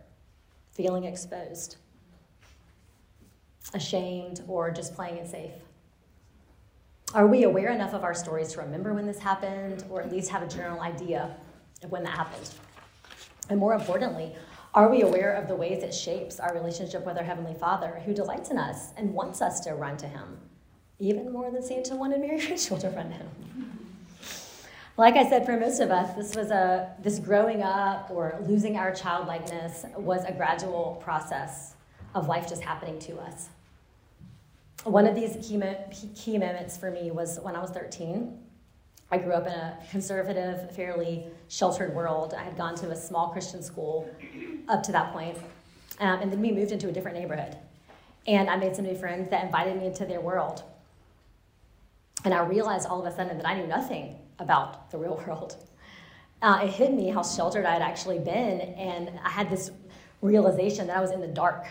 feeling 0.73 1.05
exposed, 1.05 1.77
ashamed, 3.73 4.43
or 4.49 4.71
just 4.71 4.95
playing 4.95 5.17
it 5.17 5.29
safe. 5.29 5.53
Are 7.15 7.27
we 7.27 7.45
aware 7.45 7.71
enough 7.71 7.93
of 7.93 8.05
our 8.05 8.15
stories 8.15 8.53
to 8.53 8.61
remember 8.61 8.95
when 8.95 9.07
this 9.07 9.19
happened, 9.19 9.85
or 9.91 10.01
at 10.01 10.11
least 10.11 10.31
have 10.31 10.43
a 10.43 10.49
general 10.49 10.81
idea 10.81 11.37
when 11.89 12.03
that 12.05 12.17
happened? 12.17 12.51
And 13.49 13.59
more 13.59 13.75
importantly, 13.75 14.35
are 14.75 14.89
we 14.89 15.03
aware 15.03 15.33
of 15.35 15.49
the 15.49 15.55
ways 15.55 15.83
it 15.83 15.93
shapes 15.93 16.41
our 16.41 16.55
relationship 16.55 17.05
with 17.05 17.17
our 17.17 17.25
Heavenly 17.25 17.55
Father, 17.55 18.01
who 18.05 18.15
delights 18.15 18.51
in 18.51 18.59
us 18.59 18.91
and 18.97 19.13
wants 19.13 19.43
us 19.43 19.61
to 19.61 19.75
run 19.75 19.97
to 19.99 20.07
Him 20.09 20.39
even 21.03 21.33
more 21.33 21.51
than 21.51 21.63
Santa 21.63 21.97
wanted 21.97 22.21
Mary 22.21 22.37
Rachel 22.51 22.79
to 22.79 22.89
run 22.91 23.09
to 23.09 23.15
him. 23.15 23.29
Like 24.97 25.17
I 25.17 25.29
said, 25.29 25.45
for 25.45 25.59
most 25.59 25.81
of 25.81 25.91
us, 25.91 26.15
this 26.15 26.37
was 26.37 26.51
a 26.51 26.95
this 27.03 27.19
growing 27.19 27.63
up 27.63 28.11
or 28.11 28.39
losing 28.47 28.77
our 28.77 28.95
childlikeness 28.95 29.87
was 29.97 30.25
a 30.25 30.33
gradual 30.33 31.01
process 31.03 31.75
of 32.15 32.29
life 32.29 32.49
just 32.49 32.63
happening 32.63 32.99
to 33.01 33.19
us. 33.19 33.49
One 34.85 35.07
of 35.07 35.15
these 35.15 35.37
key, 35.47 35.61
key 36.15 36.39
moments 36.39 36.77
for 36.77 36.91
me 36.91 37.11
was 37.11 37.41
when 37.41 37.57
I 37.57 37.61
was 37.61 37.71
13. 37.71 38.39
I 39.13 39.19
grew 39.19 39.35
up 39.35 39.47
in 39.47 39.53
a 39.53 39.77
conservative, 39.91 40.75
fairly 40.75 41.27
sheltered 41.49 41.95
world. 41.95 42.33
I 42.33 42.43
had 42.43 42.57
gone 42.57 42.75
to 42.77 42.91
a 42.91 42.97
small 42.97 43.29
Christian 43.29 43.63
school 43.63 44.09
up 44.71 44.83
to 44.85 44.93
that 44.93 45.13
point, 45.13 45.37
um, 46.01 46.21
and 46.23 46.33
then 46.33 46.41
we 46.41 46.51
moved 46.51 46.73
into 46.73 46.89
a 46.89 46.93
different 46.93 47.19
neighborhood. 47.19 47.59
And 48.27 48.49
I 48.49 48.57
made 48.57 48.75
some 48.75 48.87
new 48.87 48.95
friends 48.95 49.29
that 49.29 49.45
invited 49.45 49.77
me 49.77 49.87
into 49.87 50.07
their 50.07 50.23
world. 50.23 50.63
And 52.25 52.33
I 52.33 52.43
realized 52.47 52.89
all 52.89 53.05
of 53.05 53.13
a 53.13 53.15
sudden 53.15 53.37
that 53.37 53.47
I 53.47 53.61
knew 53.61 53.67
nothing 53.67 54.17
about 54.39 54.91
the 54.91 54.97
real 54.97 55.23
world. 55.27 55.57
Uh, 56.41 56.61
it 56.63 56.71
hit 56.71 56.95
me 56.95 57.11
how 57.11 57.23
sheltered 57.23 57.67
I 57.67 57.75
had 57.75 57.83
actually 57.83 58.19
been, 58.19 58.63
and 58.63 59.11
I 59.23 59.29
had 59.29 59.51
this 59.51 59.73
realization 60.23 60.87
that 60.87 60.97
I 60.97 61.01
was 61.03 61.11
in 61.11 61.21
the 61.21 61.29
dark. 61.29 61.67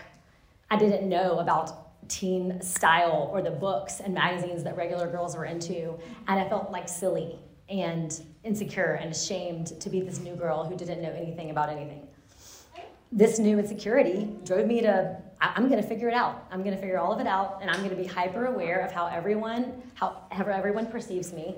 I 0.70 0.76
didn't 0.76 1.08
know 1.08 1.40
about 1.40 1.81
teen 2.12 2.60
style 2.60 3.30
or 3.32 3.42
the 3.42 3.50
books 3.50 4.00
and 4.00 4.12
magazines 4.12 4.62
that 4.64 4.76
regular 4.76 5.08
girls 5.08 5.36
were 5.36 5.46
into, 5.46 5.98
and 6.28 6.38
I 6.38 6.48
felt 6.48 6.70
like 6.70 6.88
silly 6.88 7.38
and 7.68 8.22
insecure 8.44 8.98
and 9.00 9.10
ashamed 9.10 9.80
to 9.80 9.88
be 9.88 10.00
this 10.00 10.18
new 10.20 10.36
girl 10.36 10.64
who 10.64 10.76
didn't 10.76 11.00
know 11.00 11.12
anything 11.12 11.50
about 11.50 11.70
anything. 11.70 12.06
This 13.10 13.38
new 13.38 13.58
insecurity 13.58 14.28
drove 14.44 14.66
me 14.66 14.82
to 14.82 15.16
I'm 15.42 15.68
going 15.68 15.82
to 15.82 15.86
figure 15.86 16.08
it 16.08 16.14
out. 16.14 16.46
I'm 16.52 16.62
going 16.62 16.74
to 16.74 16.80
figure 16.80 16.98
all 16.98 17.12
of 17.12 17.20
it 17.20 17.26
out, 17.26 17.58
and 17.60 17.68
I'm 17.68 17.78
going 17.78 17.90
to 17.90 17.96
be 17.96 18.06
hyper 18.06 18.46
aware 18.46 18.78
of 18.78 18.92
how 18.92 19.06
everyone, 19.06 19.82
how 19.94 20.22
everyone 20.30 20.86
perceives 20.86 21.32
me. 21.32 21.56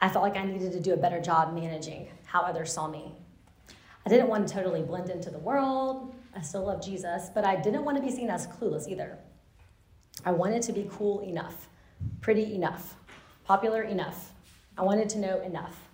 I 0.00 0.08
felt 0.10 0.22
like 0.22 0.36
I 0.36 0.44
needed 0.44 0.72
to 0.72 0.80
do 0.80 0.92
a 0.92 0.96
better 0.96 1.18
job 1.18 1.54
managing 1.54 2.08
how 2.26 2.42
others 2.42 2.70
saw 2.70 2.86
me. 2.86 3.14
I 4.04 4.10
didn't 4.10 4.28
want 4.28 4.46
to 4.46 4.52
totally 4.52 4.82
blend 4.82 5.08
into 5.08 5.30
the 5.30 5.38
world. 5.38 6.14
I 6.36 6.42
still 6.42 6.66
love 6.66 6.84
Jesus, 6.84 7.30
but 7.34 7.44
I 7.44 7.56
didn't 7.56 7.86
want 7.86 7.96
to 7.96 8.02
be 8.02 8.10
seen 8.10 8.28
as 8.28 8.46
clueless 8.46 8.86
either. 8.86 9.18
I 10.24 10.32
wanted 10.32 10.62
to 10.62 10.72
be 10.72 10.88
cool 10.90 11.20
enough, 11.20 11.68
pretty 12.20 12.54
enough, 12.54 12.96
popular 13.44 13.82
enough. 13.82 14.32
I 14.76 14.82
wanted 14.82 15.08
to 15.10 15.18
know 15.18 15.40
enough. 15.40 15.88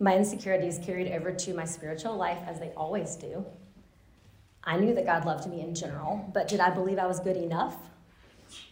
My 0.00 0.16
insecurities 0.16 0.78
carried 0.84 1.10
over 1.12 1.32
to 1.32 1.54
my 1.54 1.64
spiritual 1.64 2.16
life 2.16 2.38
as 2.46 2.60
they 2.60 2.70
always 2.70 3.16
do. 3.16 3.44
I 4.62 4.76
knew 4.76 4.94
that 4.94 5.06
God 5.06 5.24
loved 5.24 5.48
me 5.48 5.60
in 5.60 5.74
general, 5.74 6.30
but 6.32 6.46
did 6.46 6.60
I 6.60 6.70
believe 6.70 6.98
I 6.98 7.06
was 7.06 7.20
good 7.20 7.36
enough, 7.36 7.74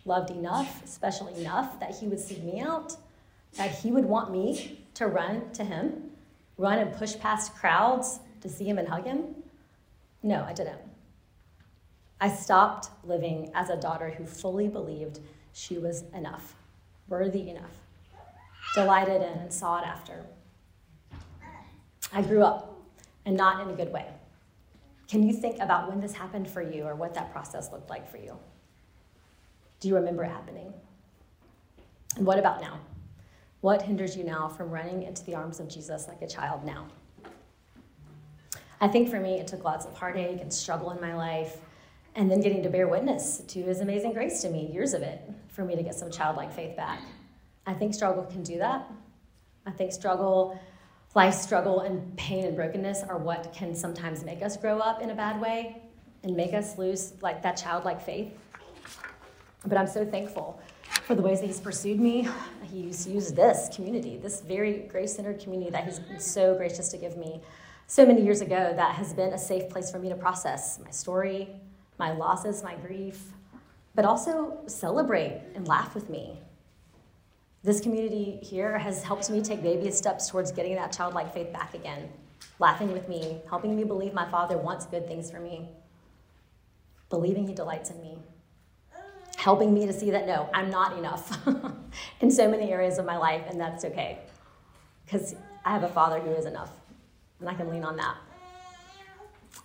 loved 0.04 0.30
enough, 0.30 0.86
special 0.86 1.28
enough 1.28 1.80
that 1.80 1.96
He 1.96 2.06
would 2.06 2.20
seek 2.20 2.42
me 2.42 2.60
out, 2.60 2.96
that 3.56 3.70
He 3.70 3.90
would 3.90 4.04
want 4.04 4.30
me 4.30 4.84
to 4.94 5.06
run 5.06 5.50
to 5.52 5.64
Him, 5.64 6.10
run 6.58 6.78
and 6.78 6.92
push 6.92 7.18
past 7.18 7.54
crowds 7.54 8.20
to 8.40 8.48
see 8.48 8.68
Him 8.68 8.78
and 8.78 8.88
hug 8.88 9.04
Him? 9.04 9.34
No, 10.22 10.44
I 10.44 10.52
didn't. 10.52 10.80
I 12.20 12.28
stopped 12.30 12.90
living 13.04 13.50
as 13.54 13.68
a 13.68 13.76
daughter 13.76 14.10
who 14.10 14.24
fully 14.24 14.68
believed 14.68 15.20
she 15.52 15.78
was 15.78 16.04
enough, 16.14 16.54
worthy 17.08 17.50
enough, 17.50 17.82
delighted 18.74 19.22
in 19.22 19.38
and 19.38 19.52
sought 19.52 19.84
after. 19.84 20.24
I 22.12 22.22
grew 22.22 22.42
up, 22.42 22.76
and 23.26 23.36
not 23.36 23.60
in 23.60 23.72
a 23.72 23.76
good 23.76 23.92
way. 23.92 24.06
Can 25.08 25.22
you 25.22 25.34
think 25.34 25.58
about 25.60 25.88
when 25.88 26.00
this 26.00 26.12
happened 26.12 26.48
for 26.48 26.62
you 26.62 26.84
or 26.84 26.94
what 26.94 27.14
that 27.14 27.32
process 27.32 27.70
looked 27.70 27.90
like 27.90 28.10
for 28.10 28.16
you? 28.16 28.36
Do 29.80 29.88
you 29.88 29.96
remember 29.96 30.24
it 30.24 30.30
happening? 30.30 30.72
And 32.16 32.24
what 32.24 32.38
about 32.38 32.60
now? 32.60 32.80
What 33.60 33.82
hinders 33.82 34.16
you 34.16 34.24
now 34.24 34.48
from 34.48 34.70
running 34.70 35.02
into 35.02 35.24
the 35.24 35.34
arms 35.34 35.60
of 35.60 35.68
Jesus 35.68 36.08
like 36.08 36.22
a 36.22 36.26
child 36.26 36.64
now? 36.64 36.86
I 38.80 38.88
think 38.88 39.10
for 39.10 39.20
me, 39.20 39.40
it 39.40 39.46
took 39.46 39.64
lots 39.64 39.86
of 39.86 39.94
heartache 39.94 40.40
and 40.40 40.52
struggle 40.52 40.90
in 40.90 41.00
my 41.00 41.14
life, 41.14 41.58
and 42.16 42.30
then 42.30 42.40
getting 42.40 42.62
to 42.62 42.70
bear 42.70 42.88
witness 42.88 43.42
to 43.46 43.62
his 43.62 43.80
amazing 43.80 44.14
grace 44.14 44.40
to 44.42 44.48
me, 44.48 44.66
years 44.72 44.94
of 44.94 45.02
it, 45.02 45.20
for 45.48 45.64
me 45.64 45.76
to 45.76 45.82
get 45.82 45.94
some 45.94 46.10
childlike 46.10 46.52
faith 46.52 46.74
back. 46.74 47.00
I 47.66 47.74
think 47.74 47.94
struggle 47.94 48.24
can 48.24 48.42
do 48.42 48.58
that. 48.58 48.90
I 49.66 49.70
think 49.70 49.92
struggle 49.92 50.58
life 51.14 51.34
struggle 51.34 51.80
and 51.80 52.16
pain 52.16 52.44
and 52.44 52.56
brokenness 52.56 53.02
are 53.02 53.18
what 53.18 53.52
can 53.54 53.74
sometimes 53.74 54.24
make 54.24 54.42
us 54.42 54.56
grow 54.56 54.78
up 54.78 55.00
in 55.00 55.10
a 55.10 55.14
bad 55.14 55.40
way 55.40 55.82
and 56.22 56.36
make 56.36 56.54
us 56.54 56.78
lose 56.78 57.14
like 57.20 57.42
that 57.42 57.56
childlike 57.56 58.00
faith. 58.00 58.32
But 59.66 59.78
I'm 59.78 59.86
so 59.86 60.04
thankful 60.04 60.60
for 61.04 61.14
the 61.14 61.22
ways 61.22 61.40
that 61.40 61.46
he's 61.46 61.60
pursued 61.60 62.00
me. 62.00 62.28
He's 62.62 63.06
used 63.06 63.36
this 63.36 63.68
community, 63.74 64.16
this 64.16 64.40
very 64.40 64.86
grace 64.90 65.16
centered 65.16 65.40
community 65.40 65.70
that 65.70 65.84
he's 65.84 65.98
been 65.98 66.20
so 66.20 66.54
gracious 66.54 66.88
to 66.90 66.98
give 66.98 67.16
me 67.16 67.40
so 67.86 68.06
many 68.06 68.22
years 68.22 68.40
ago 68.40 68.72
that 68.76 68.94
has 68.94 69.12
been 69.12 69.32
a 69.32 69.38
safe 69.38 69.68
place 69.68 69.90
for 69.90 69.98
me 69.98 70.08
to 70.08 70.16
process 70.16 70.78
my 70.84 70.90
story, 70.90 71.48
my 71.98 72.12
losses, 72.12 72.62
my 72.62 72.74
grief, 72.76 73.22
but 73.94 74.04
also 74.04 74.58
celebrate 74.66 75.42
and 75.54 75.66
laugh 75.66 75.94
with 75.94 76.10
me 76.10 76.38
this 77.66 77.80
community 77.80 78.38
here 78.42 78.78
has 78.78 79.02
helped 79.02 79.28
me 79.28 79.42
take 79.42 79.60
baby 79.60 79.90
steps 79.90 80.28
towards 80.28 80.52
getting 80.52 80.76
that 80.76 80.92
childlike 80.92 81.34
faith 81.34 81.52
back 81.52 81.74
again, 81.74 82.08
laughing 82.60 82.92
with 82.92 83.08
me, 83.08 83.40
helping 83.48 83.74
me 83.74 83.82
believe 83.82 84.14
my 84.14 84.30
Father 84.30 84.56
wants 84.56 84.86
good 84.86 85.08
things 85.08 85.32
for 85.32 85.40
me, 85.40 85.68
believing 87.10 87.44
He 87.44 87.52
delights 87.52 87.90
in 87.90 88.00
me, 88.00 88.18
helping 89.36 89.74
me 89.74 89.84
to 89.84 89.92
see 89.92 90.12
that 90.12 90.28
no, 90.28 90.48
I'm 90.54 90.70
not 90.70 90.96
enough 90.96 91.44
in 92.20 92.30
so 92.30 92.48
many 92.48 92.70
areas 92.70 92.98
of 92.98 93.04
my 93.04 93.16
life, 93.16 93.42
and 93.48 93.60
that's 93.60 93.84
okay 93.84 94.20
because 95.04 95.34
I 95.64 95.72
have 95.72 95.82
a 95.82 95.88
Father 95.88 96.20
who 96.20 96.30
is 96.30 96.46
enough, 96.46 96.70
and 97.40 97.48
I 97.48 97.54
can 97.54 97.68
lean 97.68 97.82
on 97.82 97.96
that. 97.96 98.16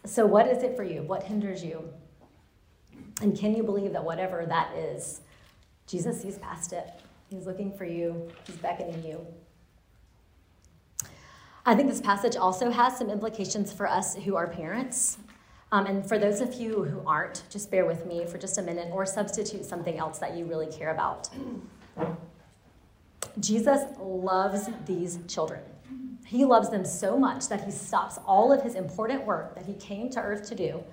So, 0.06 0.26
what 0.26 0.48
is 0.48 0.64
it 0.64 0.76
for 0.76 0.84
you? 0.84 1.04
What 1.04 1.22
hinders 1.22 1.64
you? 1.64 1.88
And 3.22 3.38
can 3.38 3.56
you 3.56 3.62
believe 3.62 3.94
that 3.94 4.04
whatever 4.04 4.46
that 4.48 4.76
is, 4.76 5.22
Jesus 5.86 6.22
sees 6.22 6.38
past 6.40 6.74
it? 6.74 6.90
He's 7.30 7.46
looking 7.46 7.72
for 7.72 7.86
you, 7.86 8.30
He's 8.46 8.58
beckoning 8.58 9.04
you. 9.06 9.26
I 11.66 11.76
think 11.76 11.90
this 11.90 12.02
passage 12.02 12.36
also 12.36 12.72
has 12.72 12.98
some 12.98 13.12
implications 13.12 13.72
for 13.72 13.88
us 13.88 14.16
who 14.16 14.36
are 14.36 14.48
parents. 14.48 15.20
Um, 15.72 15.86
and 15.86 16.06
for 16.06 16.18
those 16.18 16.42
of 16.42 16.56
you 16.56 16.84
who 16.84 17.06
aren't, 17.06 17.44
just 17.50 17.70
bear 17.70 17.86
with 17.86 18.06
me 18.08 18.26
for 18.26 18.40
just 18.40 18.58
a 18.58 18.62
minute 18.64 18.90
or 18.92 19.06
substitute 19.06 19.64
something 19.64 20.00
else 20.00 20.18
that 20.20 20.36
you 20.36 20.46
really 20.46 20.68
care 20.68 20.92
about. 20.92 21.30
Jesus 23.40 23.82
loves 24.00 24.70
these 24.88 25.20
children. 25.28 25.62
He 26.26 26.44
loves 26.44 26.70
them 26.70 26.84
so 26.84 27.18
much 27.18 27.48
that 27.50 27.64
he 27.64 27.72
stops 27.72 28.18
all 28.26 28.52
of 28.52 28.64
his 28.64 28.76
important 28.76 29.26
work 29.26 29.54
that 29.56 29.66
he 29.66 29.74
came 29.76 30.10
to 30.10 30.20
earth 30.20 30.50
to 30.50 30.56
do 30.56 30.84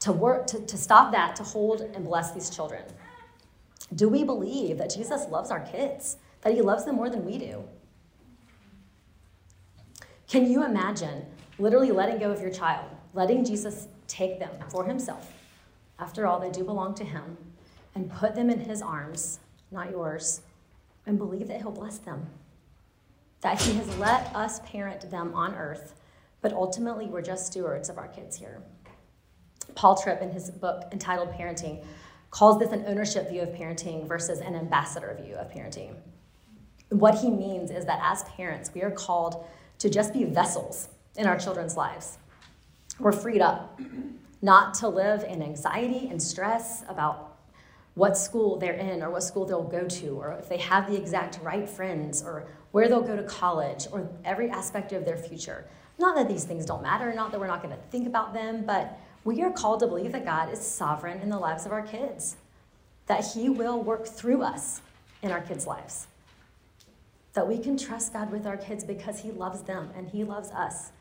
to 0.00 0.12
work 0.12 0.46
to, 0.48 0.60
to 0.66 0.76
stop 0.76 1.12
that 1.12 1.36
to 1.36 1.42
hold 1.42 1.82
and 1.82 2.04
bless 2.04 2.32
these 2.32 2.50
children. 2.50 2.82
Do 3.94 4.08
we 4.08 4.24
believe 4.24 4.78
that 4.78 4.94
Jesus 4.94 5.26
loves 5.28 5.50
our 5.50 5.60
kids, 5.60 6.16
that 6.42 6.54
he 6.54 6.62
loves 6.62 6.84
them 6.84 6.96
more 6.96 7.10
than 7.10 7.24
we 7.24 7.38
do? 7.38 7.64
Can 10.28 10.50
you 10.50 10.64
imagine 10.64 11.26
literally 11.58 11.90
letting 11.90 12.18
go 12.18 12.30
of 12.30 12.40
your 12.40 12.52
child, 12.52 12.88
letting 13.14 13.44
Jesus 13.44 13.88
take 14.06 14.38
them 14.38 14.50
for 14.68 14.84
himself? 14.84 15.32
After 15.98 16.26
all, 16.26 16.38
they 16.38 16.50
do 16.50 16.64
belong 16.64 16.94
to 16.94 17.04
him, 17.04 17.36
and 17.94 18.10
put 18.10 18.34
them 18.34 18.48
in 18.48 18.60
his 18.60 18.80
arms, 18.80 19.40
not 19.70 19.90
yours, 19.90 20.40
and 21.04 21.18
believe 21.18 21.48
that 21.48 21.60
he'll 21.60 21.72
bless 21.72 21.98
them. 21.98 22.26
That 23.40 23.60
he 23.60 23.74
has 23.74 23.98
let 23.98 24.34
us 24.34 24.60
parent 24.60 25.10
them 25.10 25.34
on 25.34 25.54
earth, 25.54 25.94
but 26.40 26.52
ultimately 26.52 27.06
we're 27.06 27.22
just 27.22 27.48
stewards 27.48 27.88
of 27.88 27.98
our 27.98 28.08
kids 28.08 28.36
here. 28.36 28.62
Paul 29.74 29.96
Tripp, 29.96 30.22
in 30.22 30.30
his 30.30 30.50
book 30.50 30.84
entitled 30.92 31.32
Parenting, 31.32 31.84
calls 32.30 32.58
this 32.58 32.72
an 32.72 32.84
ownership 32.86 33.28
view 33.28 33.42
of 33.42 33.48
parenting 33.50 34.06
versus 34.06 34.40
an 34.40 34.54
ambassador 34.54 35.18
view 35.20 35.34
of 35.34 35.50
parenting. 35.50 35.94
What 36.90 37.18
he 37.18 37.30
means 37.30 37.70
is 37.70 37.84
that 37.86 38.00
as 38.02 38.24
parents, 38.24 38.70
we 38.74 38.82
are 38.82 38.90
called 38.90 39.44
to 39.78 39.88
just 39.88 40.12
be 40.12 40.24
vessels 40.24 40.88
in 41.16 41.26
our 41.26 41.38
children's 41.38 41.76
lives. 41.76 42.18
We're 42.98 43.12
freed 43.12 43.40
up 43.40 43.80
not 44.42 44.74
to 44.74 44.88
live 44.88 45.24
in 45.24 45.42
anxiety 45.42 46.08
and 46.08 46.22
stress 46.22 46.84
about 46.88 47.38
what 47.94 48.16
school 48.16 48.58
they're 48.58 48.74
in 48.74 49.02
or 49.02 49.10
what 49.10 49.22
school 49.22 49.44
they'll 49.44 49.62
go 49.62 49.86
to 49.86 50.08
or 50.20 50.32
if 50.38 50.48
they 50.48 50.56
have 50.58 50.90
the 50.90 50.96
exact 50.96 51.40
right 51.42 51.68
friends 51.68 52.22
or 52.22 52.46
where 52.72 52.88
they'll 52.88 53.02
go 53.02 53.16
to 53.16 53.22
college 53.22 53.86
or 53.90 54.08
every 54.24 54.50
aspect 54.50 54.92
of 54.92 55.04
their 55.04 55.16
future. 55.16 55.66
Not 55.98 56.16
that 56.16 56.28
these 56.28 56.44
things 56.44 56.64
don't 56.64 56.82
matter, 56.82 57.12
not 57.12 57.30
that 57.32 57.40
we're 57.40 57.46
not 57.46 57.62
going 57.62 57.74
to 57.74 57.82
think 57.90 58.06
about 58.06 58.32
them, 58.32 58.64
but 58.64 58.98
we 59.24 59.42
are 59.42 59.50
called 59.50 59.80
to 59.80 59.86
believe 59.86 60.12
that 60.12 60.24
God 60.24 60.52
is 60.52 60.60
sovereign 60.60 61.20
in 61.20 61.28
the 61.28 61.38
lives 61.38 61.66
of 61.66 61.72
our 61.72 61.82
kids, 61.82 62.36
that 63.06 63.24
He 63.34 63.48
will 63.48 63.82
work 63.82 64.06
through 64.06 64.42
us 64.42 64.80
in 65.22 65.30
our 65.30 65.40
kids' 65.40 65.66
lives, 65.66 66.06
that 67.34 67.46
we 67.46 67.58
can 67.58 67.76
trust 67.76 68.12
God 68.12 68.30
with 68.30 68.46
our 68.46 68.56
kids 68.56 68.82
because 68.82 69.20
He 69.20 69.30
loves 69.30 69.62
them 69.62 69.90
and 69.94 70.08
He 70.08 70.24
loves 70.24 70.50
us. 70.50 70.92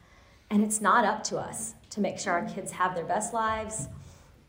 And 0.50 0.64
it's 0.64 0.82
not 0.82 1.06
up 1.06 1.24
to 1.26 1.38
us 1.38 1.76
to 1.92 2.02
make 2.02 2.20
sure 2.20 2.34
our 2.34 2.50
kids 2.50 2.72
have 2.72 2.96
their 2.96 3.06
best 3.06 3.34
lives 3.34 3.88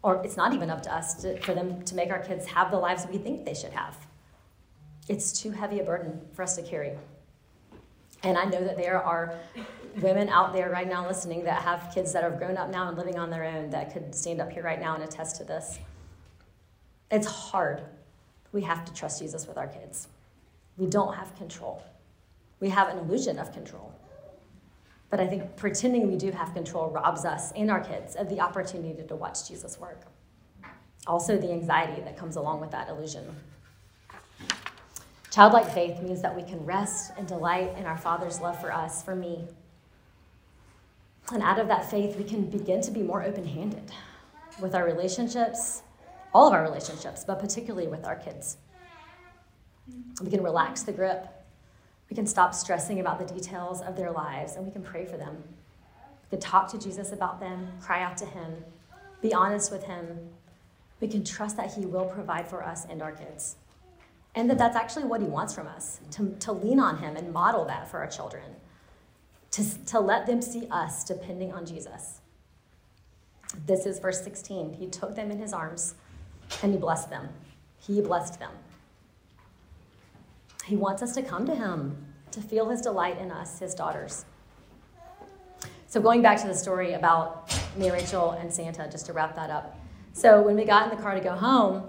or 0.03 0.23
it's 0.25 0.37
not 0.37 0.55
even 0.55 0.71
up 0.71 0.83
to 0.83 0.95
us 0.95 1.15
to, 1.23 1.39
for 1.41 1.55
them 1.55 1.83
to 1.83 1.95
make 1.95 2.11
our 2.11 2.21
kids 2.21 2.47
have 2.47 2.71
the 2.71 2.79
lives 2.79 3.07
we 3.11 3.19
think 3.19 3.45
they 3.45 3.55
should 3.55 3.73
have. 3.73 3.97
It's 5.11 5.33
too 5.33 5.51
heavy 5.51 5.81
a 5.81 5.83
burden 5.83 6.21
for 6.35 6.45
us 6.45 6.55
to 6.55 6.63
carry. 6.63 6.93
And 8.23 8.39
I 8.39 8.45
know 8.45 8.63
that 8.63 8.77
there 8.77 9.03
are 9.03 9.35
women 10.01 10.29
out 10.29 10.53
there 10.53 10.71
right 10.71 10.89
now 10.89 11.05
listening 11.05 11.43
that 11.47 11.63
have 11.63 11.91
kids 11.93 12.13
that 12.13 12.23
have 12.23 12.39
grown 12.39 12.57
up 12.57 12.71
now 12.71 12.87
and 12.87 12.97
living 12.97 13.19
on 13.19 13.29
their 13.29 13.43
own 13.43 13.71
that 13.71 13.93
could 13.93 14.15
stand 14.15 14.41
up 14.41 14.53
here 14.53 14.63
right 14.63 14.79
now 14.79 14.95
and 14.95 15.03
attest 15.03 15.35
to 15.39 15.45
this. 15.45 15.81
It's 17.11 17.27
hard. 17.27 17.83
We 18.53 18.63
have 18.63 18.85
to 18.85 18.95
trust 18.95 19.21
Jesus 19.21 19.49
with 19.49 19.59
our 19.59 19.67
kids. 19.67 20.07
We 20.77 20.87
don't 20.87 21.15
have 21.15 21.35
control. 21.35 21.83
We 22.61 22.69
have 22.69 22.87
an 22.87 22.99
illusion 22.99 23.41
of 23.41 23.53
control. 23.53 23.93
But 25.11 25.19
I 25.19 25.27
think 25.27 25.57
pretending 25.57 26.07
we 26.07 26.19
do 26.19 26.31
have 26.31 26.55
control 26.55 26.89
robs 26.89 27.25
us 27.25 27.51
and 27.57 27.69
our 27.69 27.81
kids 27.81 28.15
of 28.15 28.29
the 28.29 28.39
opportunity 28.39 29.03
to 29.03 29.17
watch 29.17 29.49
Jesus 29.49 29.77
work. 29.77 30.03
Also, 31.09 31.37
the 31.37 31.51
anxiety 31.51 32.01
that 32.03 32.17
comes 32.17 32.37
along 32.37 32.61
with 32.61 32.71
that 32.71 32.89
illusion. 32.89 33.25
Childlike 35.31 35.73
faith 35.73 36.03
means 36.03 36.23
that 36.23 36.35
we 36.35 36.43
can 36.43 36.65
rest 36.67 37.13
and 37.17 37.25
delight 37.27 37.77
in 37.79 37.87
our 37.87 37.97
Father's 37.97 38.41
love 38.41 38.61
for 38.61 38.73
us, 38.73 39.05
for 39.05 39.15
me. 39.15 39.45
And 41.33 41.41
out 41.41 41.61
of 41.61 41.69
that 41.69 41.89
faith, 41.89 42.17
we 42.17 42.25
can 42.25 42.51
begin 42.51 42.81
to 42.83 42.91
be 42.91 43.03
more 43.03 43.23
open 43.23 43.47
handed 43.47 43.93
with 44.61 44.75
our 44.75 44.85
relationships, 44.85 45.83
all 46.35 46.49
of 46.49 46.53
our 46.53 46.65
relationships, 46.65 47.25
but 47.25 47.39
particularly 47.39 47.87
with 47.87 48.05
our 48.05 48.17
kids. 48.17 48.57
We 50.21 50.31
can 50.31 50.43
relax 50.43 50.83
the 50.83 50.93
grip. 50.93 51.29
We 52.11 52.17
can 52.17 52.27
stop 52.27 52.53
stressing 52.53 52.99
about 52.99 53.21
the 53.21 53.33
details 53.33 53.83
of 53.83 53.97
their 53.97 54.11
lives, 54.11 54.57
and 54.57 54.67
we 54.67 54.73
can 54.73 54.83
pray 54.83 55.05
for 55.05 55.17
them. 55.17 55.45
We 56.25 56.39
can 56.39 56.41
talk 56.41 56.69
to 56.73 56.79
Jesus 56.79 57.13
about 57.13 57.39
them, 57.39 57.69
cry 57.81 58.03
out 58.03 58.17
to 58.17 58.27
Him, 58.27 58.65
be 59.23 59.33
honest 59.33 59.71
with 59.71 59.85
Him. 59.85 60.19
We 61.01 61.07
can 61.07 61.23
trust 61.23 61.57
that 61.57 61.75
He 61.75 61.87
will 61.87 62.07
provide 62.07 62.49
for 62.49 62.65
us 62.65 62.85
and 62.91 63.01
our 63.01 63.13
kids 63.13 63.55
and 64.35 64.49
that 64.49 64.59
that's 64.59 64.77
actually 64.77 65.05
what 65.05 65.21
he 65.21 65.27
wants 65.27 65.55
from 65.55 65.67
us 65.67 66.01
to, 66.13 66.35
to 66.41 66.53
lean 66.53 66.79
on 66.79 66.99
him 66.99 67.17
and 67.17 67.33
model 67.33 67.65
that 67.65 67.91
for 67.91 67.99
our 67.99 68.07
children, 68.07 68.45
to, 69.53 69.65
to 69.87 69.99
let 69.99 70.27
them 70.27 70.41
see 70.41 70.69
us 70.71 71.05
depending 71.05 71.53
on 71.53 71.67
Jesus. 71.67 72.21
This 73.67 73.87
is 73.87 73.99
verse 73.99 74.23
16. 74.23 74.75
He 74.75 74.87
took 74.87 75.17
them 75.17 75.31
in 75.31 75.39
his 75.39 75.53
arms 75.53 75.95
and 76.63 76.73
he 76.73 76.79
blessed 76.79 77.11
them. 77.11 77.29
He 77.79 78.01
blessed 78.01 78.39
them. 78.39 78.53
He 80.65 80.77
wants 80.77 81.03
us 81.03 81.15
to 81.15 81.23
come 81.23 81.47
to 81.47 81.55
him, 81.55 81.97
to 82.31 82.41
feel 82.41 82.69
his 82.69 82.81
delight 82.81 83.19
in 83.19 83.33
us, 83.33 83.59
his 83.59 83.75
daughters. 83.75 84.25
So, 85.89 86.01
going 86.01 86.23
back 86.23 86.41
to 86.43 86.47
the 86.47 86.55
story 86.55 86.93
about 86.93 87.53
Mary, 87.77 87.99
Rachel, 87.99 88.31
and 88.33 88.53
Santa, 88.53 88.89
just 88.89 89.07
to 89.07 89.13
wrap 89.13 89.35
that 89.35 89.51
up. 89.51 89.77
So, 90.13 90.41
when 90.41 90.55
we 90.55 90.65
got 90.65 90.85
in 90.89 90.97
the 90.97 91.03
car 91.03 91.15
to 91.15 91.21
go 91.21 91.33
home, 91.33 91.89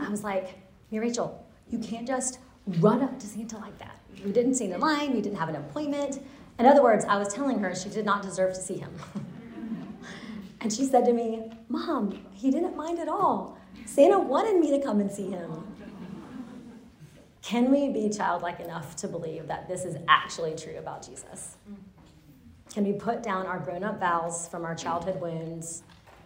I 0.00 0.08
was 0.08 0.24
like, 0.24 0.58
Mary, 0.90 1.06
Rachel, 1.06 1.45
you 1.68 1.78
can't 1.78 2.06
just 2.06 2.38
run 2.66 3.02
up 3.02 3.18
to 3.18 3.26
Santa 3.26 3.58
like 3.58 3.78
that. 3.78 3.98
We 4.24 4.32
didn't 4.32 4.54
stand 4.54 4.72
in 4.72 4.80
line, 4.80 5.14
we 5.14 5.20
didn't 5.20 5.38
have 5.38 5.48
an 5.48 5.56
appointment. 5.56 6.20
In 6.58 6.66
other 6.66 6.82
words, 6.82 7.04
I 7.04 7.18
was 7.18 7.32
telling 7.32 7.58
her 7.60 7.74
she 7.74 7.88
did 7.88 8.04
not 8.04 8.22
deserve 8.22 8.54
to 8.54 8.60
see 8.60 8.78
him. 8.78 8.94
and 10.60 10.72
she 10.72 10.86
said 10.86 11.04
to 11.04 11.12
me, 11.12 11.52
Mom, 11.68 12.24
he 12.32 12.50
didn't 12.50 12.76
mind 12.76 12.98
at 12.98 13.08
all. 13.08 13.58
Santa 13.84 14.18
wanted 14.18 14.58
me 14.58 14.70
to 14.70 14.82
come 14.82 15.00
and 15.00 15.10
see 15.10 15.30
him. 15.30 15.66
Can 17.42 17.70
we 17.70 17.88
be 17.90 18.08
childlike 18.08 18.58
enough 18.58 18.96
to 18.96 19.08
believe 19.08 19.46
that 19.46 19.68
this 19.68 19.84
is 19.84 19.96
actually 20.08 20.56
true 20.56 20.78
about 20.78 21.06
Jesus? 21.06 21.56
Can 22.72 22.84
we 22.84 22.92
put 22.92 23.22
down 23.22 23.46
our 23.46 23.60
grown 23.60 23.84
up 23.84 24.00
vows 24.00 24.48
from 24.48 24.64
our 24.64 24.74
childhood 24.74 25.20
wounds 25.20 25.84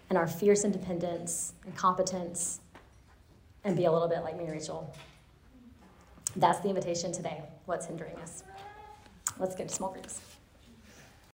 and 0.08 0.16
our 0.16 0.26
fierce 0.26 0.64
independence 0.64 1.52
and 1.66 1.76
competence 1.76 2.60
and 3.64 3.76
be 3.76 3.84
a 3.84 3.92
little 3.92 4.08
bit 4.08 4.22
like 4.22 4.36
Mary, 4.36 4.52
Rachel? 4.52 4.94
That's 6.36 6.60
the 6.60 6.68
invitation 6.68 7.12
today. 7.12 7.42
What's 7.66 7.86
hindering 7.86 8.16
us? 8.16 8.44
Let's 9.38 9.54
go 9.54 9.64
to 9.64 9.68
small 9.68 9.92
groups. 9.92 10.20